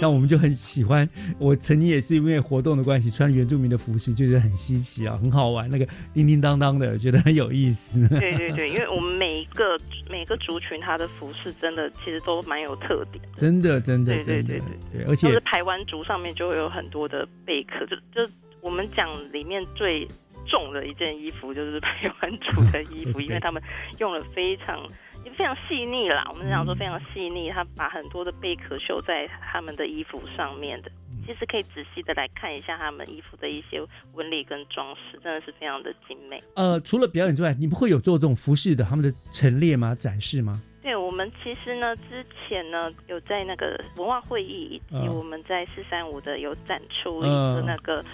[0.00, 1.08] 那我们就很喜欢，
[1.38, 8.06] 我曾经也是因为活动的关系，穿原住民的服饰，就觉得很稀奇啊，很好玩，那个叮叮当当的，觉得很有意思。
[8.08, 9.78] 对对对，因为我们每一个
[10.10, 13.22] 每个族群，它的服饰真的其实都蛮有特点。
[13.36, 18.30] 真的真的，对对对对对，而且是台湾族上面就会有很多的贝壳，就就。
[18.64, 20.08] 我们讲里面最
[20.46, 23.62] 重的一件衣服就是台湾族的衣服， 因为他们
[23.98, 24.88] 用了非常
[25.36, 26.26] 非常细腻啦。
[26.30, 30.90] 我们讲说非常细腻，他把很多的贝壳绣在他们的衣服上面的。
[31.26, 33.80] 其实可以仔细的来看一下他们衣服的一些
[34.14, 36.42] 纹理跟装饰，真的是非常的精美。
[36.54, 39.94] 呃，除了表演之外，你们会有做这种服饰的他们的陈列吗？
[39.94, 40.62] 展示吗？
[40.82, 47.96] 对，我们其实呢，之前呢有在那个文化会议以及我们在四三五的有展出一个那个。
[47.96, 48.04] 呃，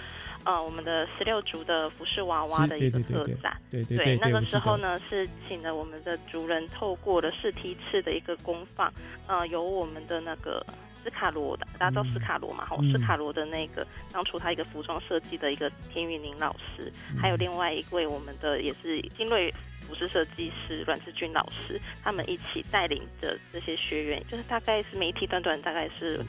[0.45, 8.91] 我们的十六族的服饰娃娃的一个特展，对对对，那个时候呢是请了我们的族人透过了试梯次的一个工坊，
[9.27, 10.65] 呃，有我们的那个
[11.03, 12.65] 斯卡罗的，大家知道斯卡罗嘛？
[12.65, 19.53] 哈，斯卡罗的那个当初他一个服装设计的一个田玉宁老师，还有另外一位我们的也是精锐
[19.87, 26.19] 服饰设计师阮志军老师，他们一起带领着这些学员，就是大概是媒体短短大概是。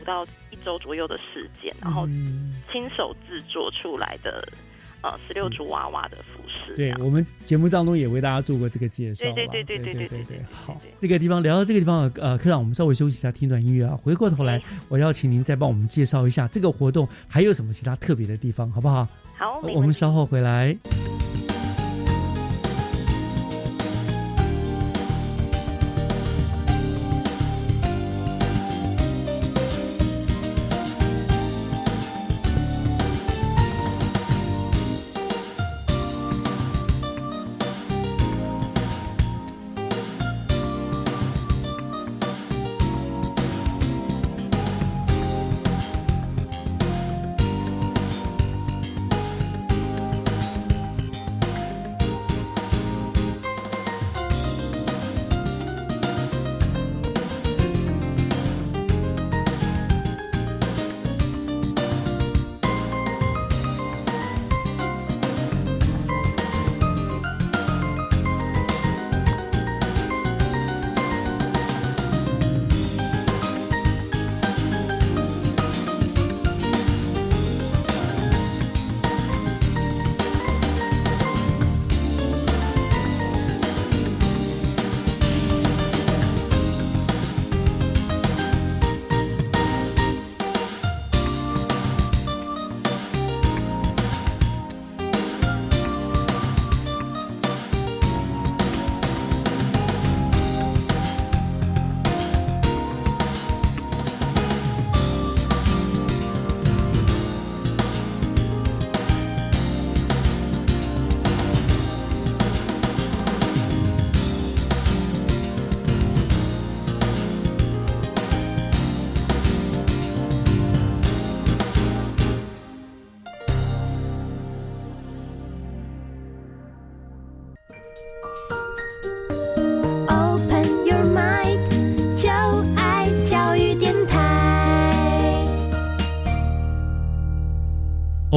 [0.00, 2.06] 五到一周左右的时间，然后
[2.72, 4.46] 亲手制作出来的
[5.02, 6.74] 呃十六组娃娃的服饰。
[6.74, 9.24] 对我们节目当中也为大家做过这个介绍。
[9.24, 10.40] 对对对对对对对对。
[10.50, 13.98] 好，这个地方聊到这个地方呃，科长，我们稍微休息一下，听段音乐啊。
[14.02, 19.06] 回过头来，我邀请您再帮我们介绍一下这个活动还有什么其他特别的地方，好不好？
[19.36, 20.76] 好，我们稍后回来。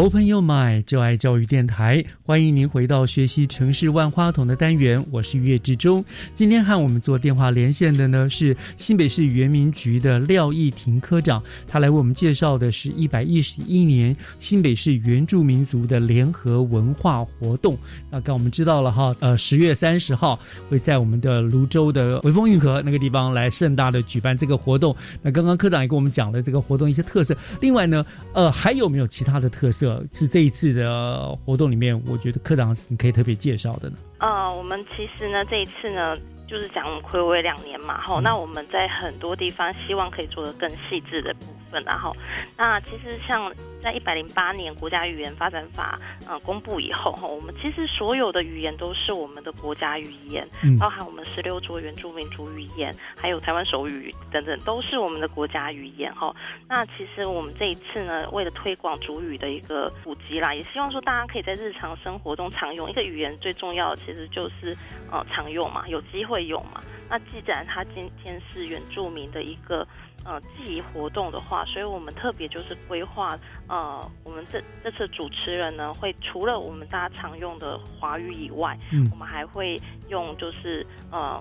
[0.05, 6.05] Open your mind，就爱教育电台，欢迎您回到学习城市万花筒的单元，我是岳志忠。
[6.31, 17.75] 今天和我们做电话连线的呢是新北市原民局的廖义婷科长，他来为我们介绍的是一百一十一年新北市原住民族的联合文化活动。
[18.11, 20.39] 那刚我们知道了哈，呃，十月三十号
[20.69, 24.95] 会在我们的泸州的微风运河那个地方来盛大的举办这个活动。
[25.23, 29.94] 那刚刚科长也跟我们讲了这个活动一些特色，另外呢，呃，还有没有其他的特色？
[30.13, 33.97] 是这一次的活动里面，我觉得科长你可以特别介绍的呢。
[34.19, 36.15] 呃，我们其实呢，这一次呢，
[36.47, 42.15] 就是讲暌违两年嘛，哈，那我们在很多地方希望可以做的更细致的部分，然后，
[42.57, 43.51] 那其实像。
[43.83, 50.47] 在一百零八年国家语言发展法嗯公布以后哈，我们其实所有的语言都是我们的国家语言，
[50.79, 56.35] 包含我们十六桌原住民族语言，还有台湾手语等等，都是我们的国家语言哈。
[56.67, 64.75] 那其实我们这一次呢，为了推广主语的一个普及啦，也希望说大家可以在日常生活中常用一个语言，最重要的其实就是
[65.11, 66.81] 呃常用嘛，有机会用嘛。
[67.07, 69.87] 那既然它今天是原住民的一个。
[70.23, 73.37] 呃，记忆活动的话，所以我们特别就是规划，
[73.67, 81.39] 呃，我们这这次主持人呢，会除了我们大家常用的华语以外，嗯，我们还会用就是呃，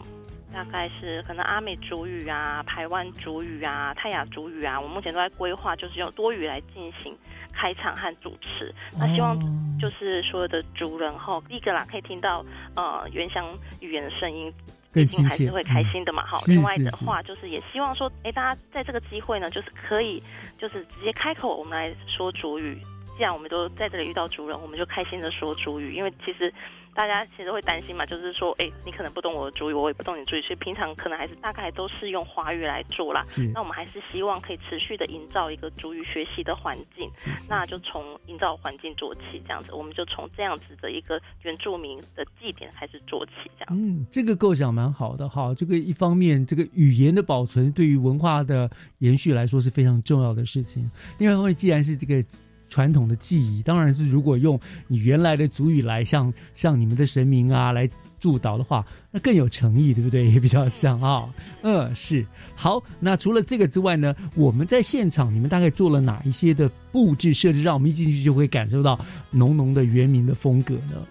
[0.53, 7.17] 大概是可能阿美族语啊、台湾族语啊、泰雅族语啊，我目前都在规划，就是用多语来进行
[7.53, 8.75] 开场和主持。
[8.99, 9.39] 那希望
[9.81, 12.45] 就是所有的族人哈，第一个啦，可以听到
[12.77, 13.47] 呃原乡
[13.81, 14.53] 语言的声音。
[14.95, 16.25] 更亲切，还是会开心的嘛。
[16.25, 20.23] 好，另外的话就是也希望说，哎，大家在这个机会呢，就是可以，
[20.57, 22.81] 就是直接开口，我们来说主语。
[23.17, 25.95] 既然我们都在这里遇到主人，我们就开心的说主语。
[25.95, 26.53] 因为其实
[26.95, 33.23] 大家其实会担心嘛，就是说，哎，你可能不懂我的主语，我也不懂你主语，所以平常可能还是大概都是用华语来做啦。
[33.25, 33.45] 是。
[33.53, 37.11] 那我们还是希望可以持续的营造一个主语学习的环境，
[37.49, 43.69] 那就从营造环境做起，这样子，我们就从这样子的一个原住民的祭典开始做起，这样。
[43.71, 45.53] 嗯，这个构想蛮好的哈。
[45.55, 50.89] 这个一方面，这个语言的保存对于文化的延续来说是非常重要的事情。
[51.19, 52.25] 另外一方面，既然是这个。
[52.75, 54.59] 传统的记忆，当然是如果用
[54.89, 60.29] 你原来的族语来向向你们的神明啊来祝祷的话，那更有诚意，对不对？
[60.29, 61.33] 也比较像啊。
[61.63, 62.27] 嗯，是。
[62.57, 68.99] 好，那除了这个之外呢，我们在现场你们大概做了哪一些的布置设置，让我们一进去就会感受到
[69.31, 71.07] 浓浓的原民的风格呢？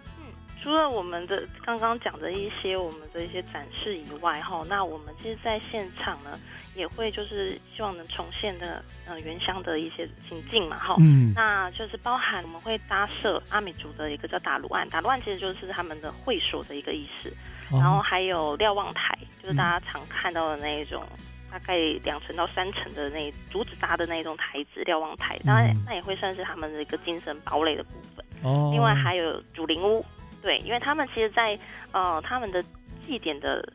[0.64, 6.40] 除了我们的刚刚讲的一些我们的一些展示以外，哈，那我们其实在现场呢，
[6.74, 17.30] 也会就是希望能重现的，呃，原乡的一些情境嘛，哈，嗯，那就是包含我们会搭设阿美族的一个叫打卢案，打卢案其实就是他们的会所的一个意思，
[17.70, 21.04] 然后还有瞭望台，就是大家常看到的那一种，
[21.52, 30.06] 大概两层到三层的那竹子搭的那种台子瞭望台，当然那也会算是他们的一个精神堡垒的部分，哦，另外还有竹林屋。
[30.44, 31.58] 对，因为他们其实，在
[31.94, 32.62] 呃他们的
[33.08, 33.66] 祭典的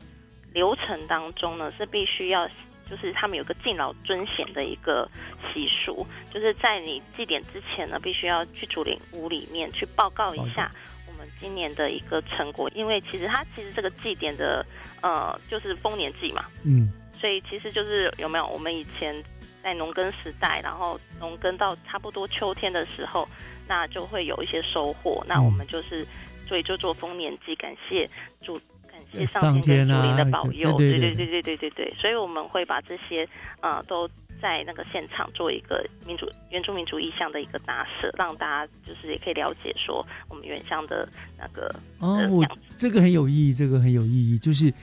[0.53, 2.47] 流程当中呢，是必须要，
[2.87, 5.09] 就是他们有个敬老尊贤的一个
[5.51, 10.71] 习俗，就是在你祭典之前呢，必须要去竹林屋里面去报告一下
[11.07, 14.63] 我们今年的一个成果，因为其实它其实这个祭典的
[15.01, 19.15] 呃就是丰年祭嘛，嗯，所以其实就是有没有我们以前
[19.63, 23.27] 在农耕时代，然后农耕到差不多秋天的时候，
[23.67, 26.05] 那就会有一些收获，那我们就是。
[26.49, 28.09] 所以就做丰年祭，感谢
[28.41, 28.59] 主，
[28.91, 31.93] 感谢上天跟主灵的保佑，对对对对对对对。
[31.95, 33.29] 所以我们会把这些
[33.61, 34.09] 呃都
[34.41, 42.43] 在那个现场做一个民主原住民族意向的一个搭设，让大家就是也可以了解说我们原乡的那个哦，我
[42.75, 44.73] 这个很有意义，这个很有意义，就是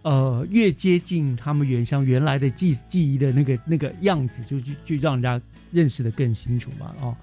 [0.00, 5.38] 呃越接近他们原乡原来的记记忆的那个那个样子，就就就让人家
[5.70, 7.14] 认识的更清楚嘛，哦。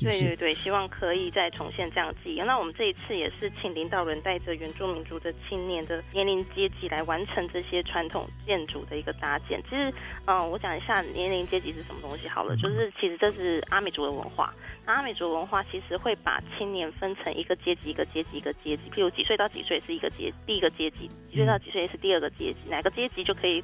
[0.00, 2.40] 对对对，希望可以再重现这样记忆。
[2.40, 9.62] 那我们这一次也是请领导人带着原住民族的青年的年龄阶级来完成这些传统建筑的一个搭建。
[9.68, 9.92] 其实，
[10.26, 12.56] 嗯，我讲一下年龄阶级是什么东西好了。
[12.56, 14.54] 就是其实这是阿美族的文化。
[14.86, 23.62] 那阿美族文化其实会把青年分成一个阶级一个阶级一个阶级，譬如几岁到几岁是一个阶第一个阶级，几岁到几岁是第二个阶级，哪个阶级就可以。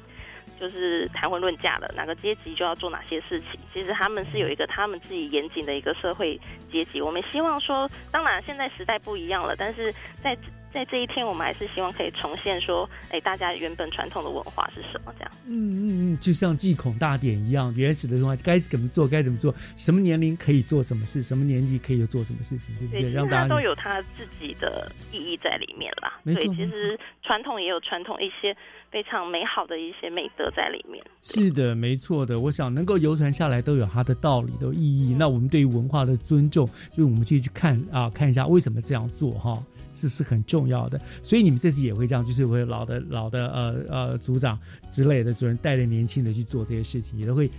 [0.59, 3.59] 就是谈婚论嫁了，哪个阶级就要做哪些事情。
[3.73, 6.39] 其实他们是有一个他们自己严谨的一个社会
[6.71, 7.01] 阶级。
[7.01, 10.37] 我们希望说，当然现在时代不一样了，但是在。
[10.75, 15.13] 在这一天，我们还是希望可以重现说，哎，大家原本传统的文化是什么？
[15.17, 15.31] 这样。
[15.45, 23.09] 嗯嗯嗯，就像祭孔大典一样，原始的文化该怎么做，该怎么做，什么年龄可以做什么事，什么年纪可以做什么事情，对不对？
[23.09, 26.19] 让大家都有他自己的意义在里面啦。
[26.23, 28.53] 没错，其实传统也有传统一些
[28.95, 31.03] 非常美好的一些美德在里面。
[31.21, 32.39] 是的，没错的。
[32.39, 35.13] 我想能够流传下来，都有它的道理，都有意义。
[35.13, 39.61] 那我们对于文化的尊重，就是我们去去看啊，看一下为什么这样做哈。
[39.93, 44.57] 是是很重要的，所以你们这次也会这样，就是会老的老的呃呃组长
[44.91, 47.49] 之类的主任带着年轻的去做这些事情，也都会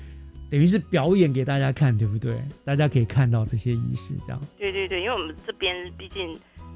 [0.50, 2.40] 等于是表演给大家看，对不对？
[2.64, 4.40] 大家可以看到这些仪式，这样。
[4.56, 6.34] 对对对，因为我们这边毕竟。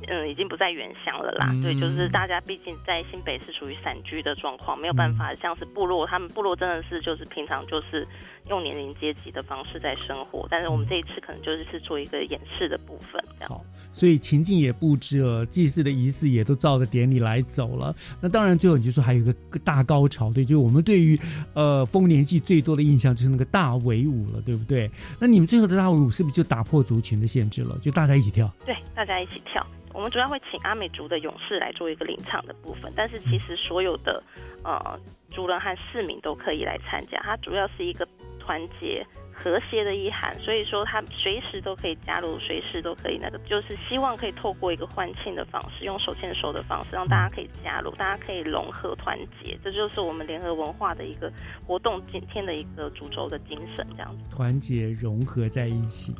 [0.08, 1.48] 嗯，已经不在原乡了啦。
[1.62, 8.06] 对，就是大家毕竟在新北是属于散居的状况，没有办法像是部落，他们部落真的是就是平常就是
[8.48, 10.46] 用年龄阶级的方式在生活。
[10.50, 13.48] 但是我们这一次可能就是是做一个演示的部分，这样。
[13.48, 17.94] 好，所以情境也布置了，祭祀的仪式也都照着典礼来走了。
[18.20, 21.18] 那当然，最后你就说还有一个大高潮，对，就是我们对于
[21.54, 24.90] 呃丰年祭最多的印象就是那个大围舞了，对不对？
[25.20, 27.78] 那你们最后的大围舞是不是就打破族群的限制了？
[27.80, 28.50] 就大家一起跳？
[28.64, 29.66] 对，大家一起跳。
[29.92, 34.22] 我们主要会请阿美族的勇士来做一个领唱的部分，但是其实所有的
[34.62, 34.98] 呃
[35.32, 37.20] 族人和市民都可以来参加。
[37.24, 38.06] 它主要是一个
[38.50, 49.56] 团结和谐的意涵，所以说他随时都可以加入，随时都可以那个，就是希望可以透过一个欢庆的方式，用手牵手的方式，让大家可以加入，大家可以融合团结。
[49.62, 51.32] 这就是我们联合文化的一个
[51.64, 54.24] 活动今天的一个主轴的精神，这样子。
[54.34, 56.12] 团结融合在一起。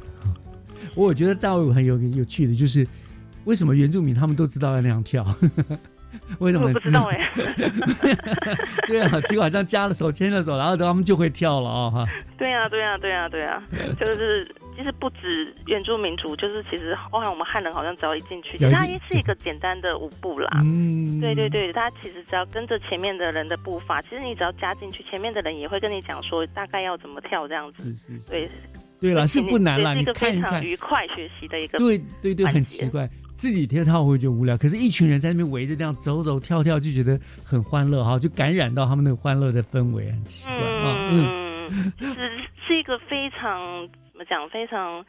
[0.95, 2.87] 我觉得大卫很有有趣的，就是。
[3.47, 5.25] 为什么原住民他们都知道要那样跳？
[6.41, 7.31] 为什么不知道哎？
[8.87, 11.91] 对啊，结果好像加了手牵了手，然后他们就会跳了啊！
[11.91, 12.07] 哈。
[12.39, 13.63] 对啊，对啊，对啊，对啊，
[14.01, 14.47] 就是
[14.77, 20.49] 其实不止原住民族，就是其实包含我们汉人，好像只要一进去，它也是一个简单的舞步啦。
[20.65, 27.93] 嗯，对对对，它其实只要跟着前面的人的步伐，其实你只要加进去，前面的人也会跟你讲说大概要怎么跳这样子。
[28.31, 28.49] 对
[29.01, 33.09] 对了，是不难了，你看一看，愉快学习的一个对对对，很奇怪。
[33.41, 41.09] 自己跳跳会觉得无聊，可是一群人在那边围着这样走走跳跳，就觉得很欢乐哈，就感染到他们那个欢乐的氛围，很奇怪啊。
[41.11, 42.15] 嗯，是
[42.67, 45.03] 是一个非常怎么讲，非常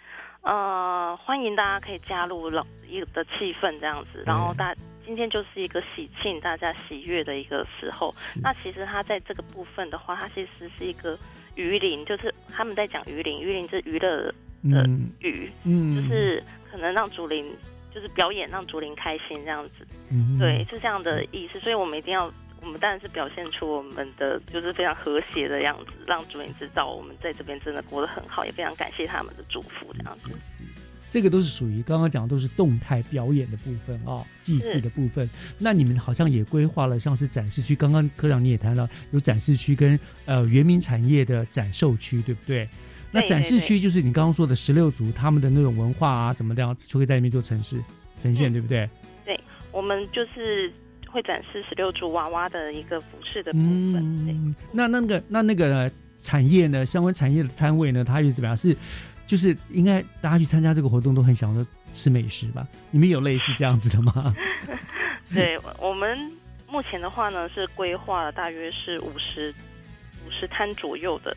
[0.43, 4.73] 呃欢迎大家可以加入老一个的气氛这样子，然后大
[5.05, 8.09] 今天就是一个喜庆、大家喜悦的一个时候。
[8.41, 11.19] 那其实它在这个部分的话，它其实是一个
[11.55, 14.32] 鱼鳞，就是他们在讲鱼鳞，鱼鳞是娱乐
[14.63, 14.88] 的
[15.19, 17.45] 鱼，嗯，就是可能让竹林
[17.93, 21.59] 就是表演，让竹林开心这样子，嗯，对，是这样的意思。
[21.59, 22.31] 所以我们一定要，
[22.61, 30.29] 我们当然是表现出我们的就是非常和谐的样子，让竹林知道我们在这边真的过得很好，也非常感谢他们的祝福这样子。
[31.09, 35.29] 这个都是属于刚刚讲的都是动态表演的部分啊，祭祀的部分。
[35.57, 42.65] 那你们好像也规划了像是展示区，刚刚科长你也谈了有展示区跟呃原民产业的展售区，对不对？
[43.12, 47.82] 那展示区就是你刚刚说的十六族他们的那种文化啊什么的，就可以在里面做城市
[48.18, 48.89] 呈现，对不对？
[49.26, 49.39] 对，
[49.72, 50.72] 我们就是
[51.09, 54.55] 会展示十六族娃娃的一个服饰的部分。
[54.72, 56.86] 那那个那那个产业呢？
[56.86, 58.03] 相关产业的摊位呢？
[58.03, 58.55] 它又怎么样？
[58.55, 58.76] 是？
[59.28, 62.68] 就是应该大家去参加这个活动都很想着吃美食吧？
[62.91, 64.36] 你们有类似这样子的吗？
[65.34, 66.18] 对我们
[66.70, 69.53] 目前的话呢，是规划了大约是五十
[70.26, 71.36] 五十摊左右的。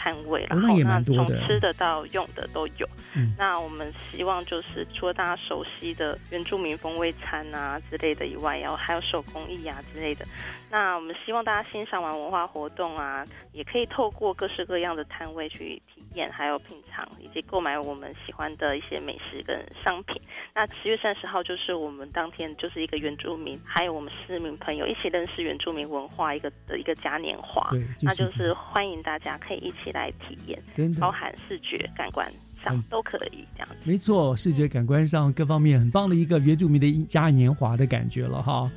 [0.00, 2.88] 摊位，然后那从吃的到用的都有。
[3.36, 10.24] 那我们希望就是除了大家熟悉的原住民风味餐啊之类的以外，然后还有手工艺啊之类的。
[10.70, 20.18] 那我们希望大家欣赏完文化活动啊，也可以透过各式各样的摊位去体验，还有品尝以及购买我们喜欢的一些美食跟商品。
[20.54, 27.68] 那十月三十号就是我们当天就是一个原住民，还有我们市民朋友一起认识原住民文化一个的一个嘉年华。
[28.00, 29.90] 那就是欢迎大家可以一起。
[29.92, 33.90] 来体验，真包含视觉、感官上都可以这样子。
[33.90, 38.70] 没错，视觉、感官上各方面很棒的一个原住民的嘉年华的感觉了哈。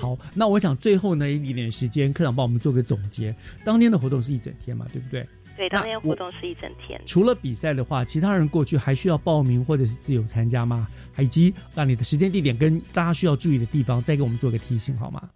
[0.00, 3.34] 好，那我想最后呢一点点时间，科长帮我们做个总结。
[3.64, 5.26] 当天的活动是一整天嘛，对不对？
[5.56, 6.98] 对，当天活动是一整天。
[7.04, 10.88] 除了比赛的话，其他人过去还需要报名或者是自由参加吗？
[11.18, 15.28] 以及让你的时间、地点跟大家需要注意的地方，再给我们做个提醒好吗？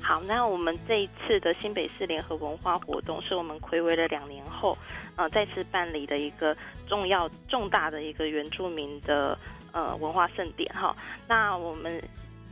[0.00, 4.78] 好，那我们这一次的新北市联合文化活动，是我们暌违了两年后，
[5.16, 6.56] 呃，再次办理的一个
[6.86, 9.36] 重要重大的一个原住民的
[9.72, 10.96] 呃文化盛典哈。
[11.28, 12.02] 那我们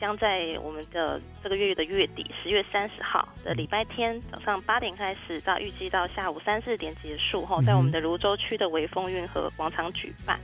[0.05, 10.38] 将在我们的这个月的月底，十月三十号的礼拜天早上八点开始，到预计到下午三四点结束哈，在我们的泸州区的微风运河广场举办。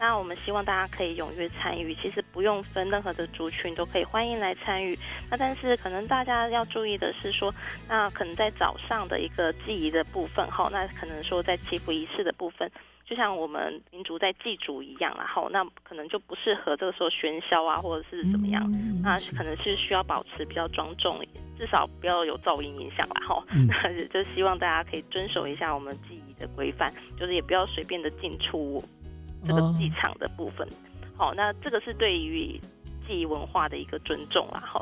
[0.00, 4.98] 那我们希望大家可以踊跃参与，其实不用分任何的族群都可以欢迎来参与。
[5.30, 7.54] 那但是可能大家要注意的是说，
[7.86, 12.70] 那可能在早上的一个祭仪的部分哈，那可能说在祈福仪式的部分，
[13.04, 18.64] 就像我们民族在祭祖一样，然后那可能就不适合这个时候喧嚣啊，或者是怎么样，
[19.02, 21.18] 那可能是需要保持比较庄重，
[21.58, 23.44] 至少不要有噪音影响啦哈。
[23.68, 28.82] 那就希望大家可以遵守一下我们祭仪的规范，就是也不要随便的进出。
[29.46, 30.66] 这个祭场的部分，
[31.18, 32.58] 好，那这个是对于
[33.06, 34.80] 记忆文化的一个尊重啦，哈。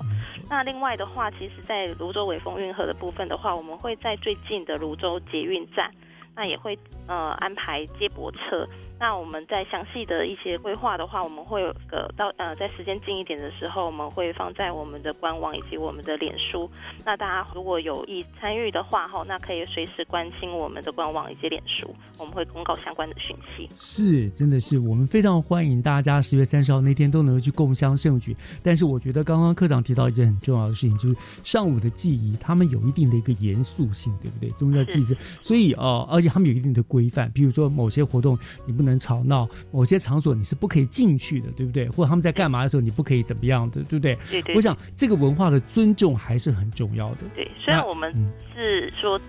[0.49, 5.91] 那另外的话，其实，在泸州尾风运河的部分的话，我们会在最近的泸州捷运站，
[6.35, 8.67] 那也会呃安排接驳车。
[9.03, 16.71] 那我们在详细的一些规划的话，我们会有个到呃，在时间近一点的时候，我们会放在我们的官网以及我们的脸书。
[17.05, 23.69] 那大家如果有意参与的话，哈，那可以随时关心我们的官网以及脸书，我们会公告相关的讯息。
[23.77, 28.37] 是，真的是我们非常欢迎大家十月三十号那天都能够去共襄盛举。
[28.63, 34.49] 但是我觉得刚刚科长提到一件很重要的事情，就是上午的记忆，他们有一定的一个严肃性，对不对？
[34.51, 38.92] 宗教祭祀，所以呃，而且他们有一定的规范，比如说某些活动你不能。
[38.99, 41.89] 吵闹，某些场所你是不可以进去的，对不对？
[41.89, 44.17] 或者他们在干嘛的时候，你不可以怎么样的，对不对？
[44.31, 44.55] 对对。
[44.55, 47.27] 我想这个文化的尊重还是很重要的。
[47.35, 48.13] 对，虽然我们
[48.55, 49.21] 是说，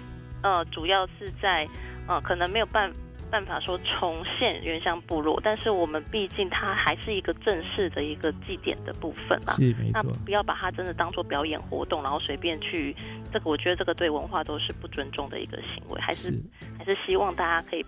[0.41, 1.67] 呃，主要是在，
[2.07, 2.91] 呃，可能没有办
[3.31, 9.53] 办法说重现原乡部落，但是我们毕竟它还是一个正式的一个祭典的部分嘛。
[9.53, 10.03] 是没错。
[10.23, 12.95] 不要把它真的当做表演活动，然后随便去，
[13.31, 16.31] 这个我觉得这个对文化都是不尊重的一个行为，还是
[16.77, 17.83] 还是希望大家可以。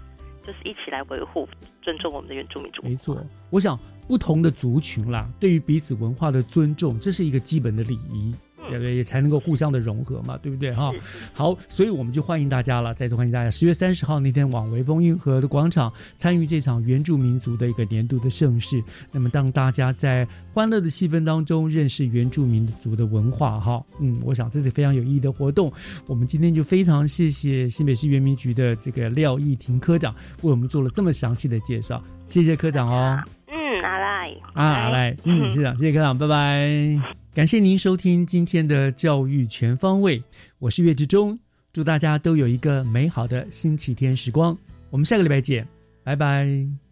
[0.46, 1.48] 就是一起来维护、
[1.82, 2.84] 尊重我们的原住民族。
[2.84, 3.18] 没错，
[3.50, 8.34] 我想不同的族群啦，对于彼此文化的尊重，这是一个基本的礼仪。
[8.72, 10.91] 也也才能够互相的融合嘛，对不对哈？
[11.34, 13.49] 好，所以我们就欢迎大家了，再次欢迎大家。
[13.49, 18.84] 十月三十号那天，往微风运河的广场参与这场原住民族的一个年度的盛事。
[19.11, 25.72] 那么，当大家在欢乐的气氛当中认识原住民族的文化哈，嗯，我想这是非常有意义的活动。
[26.07, 33.24] 我们今天就非常谢谢新北市原民局的这个廖义婷科长为我们做了这么详细的介绍，谢谢科长哦。
[33.47, 34.16] 嗯，好啦。
[34.53, 37.25] 拜啊，来，嗯，是长，谢谢科长，拜拜。
[37.36, 40.24] 感谢您收听今天的教育全方位，
[40.58, 41.38] 我是岳志忠，
[41.74, 44.58] 祝大家都有一个美好的星期天时光。
[44.90, 45.68] 我们下个礼拜见，
[46.02, 46.85] 拜拜。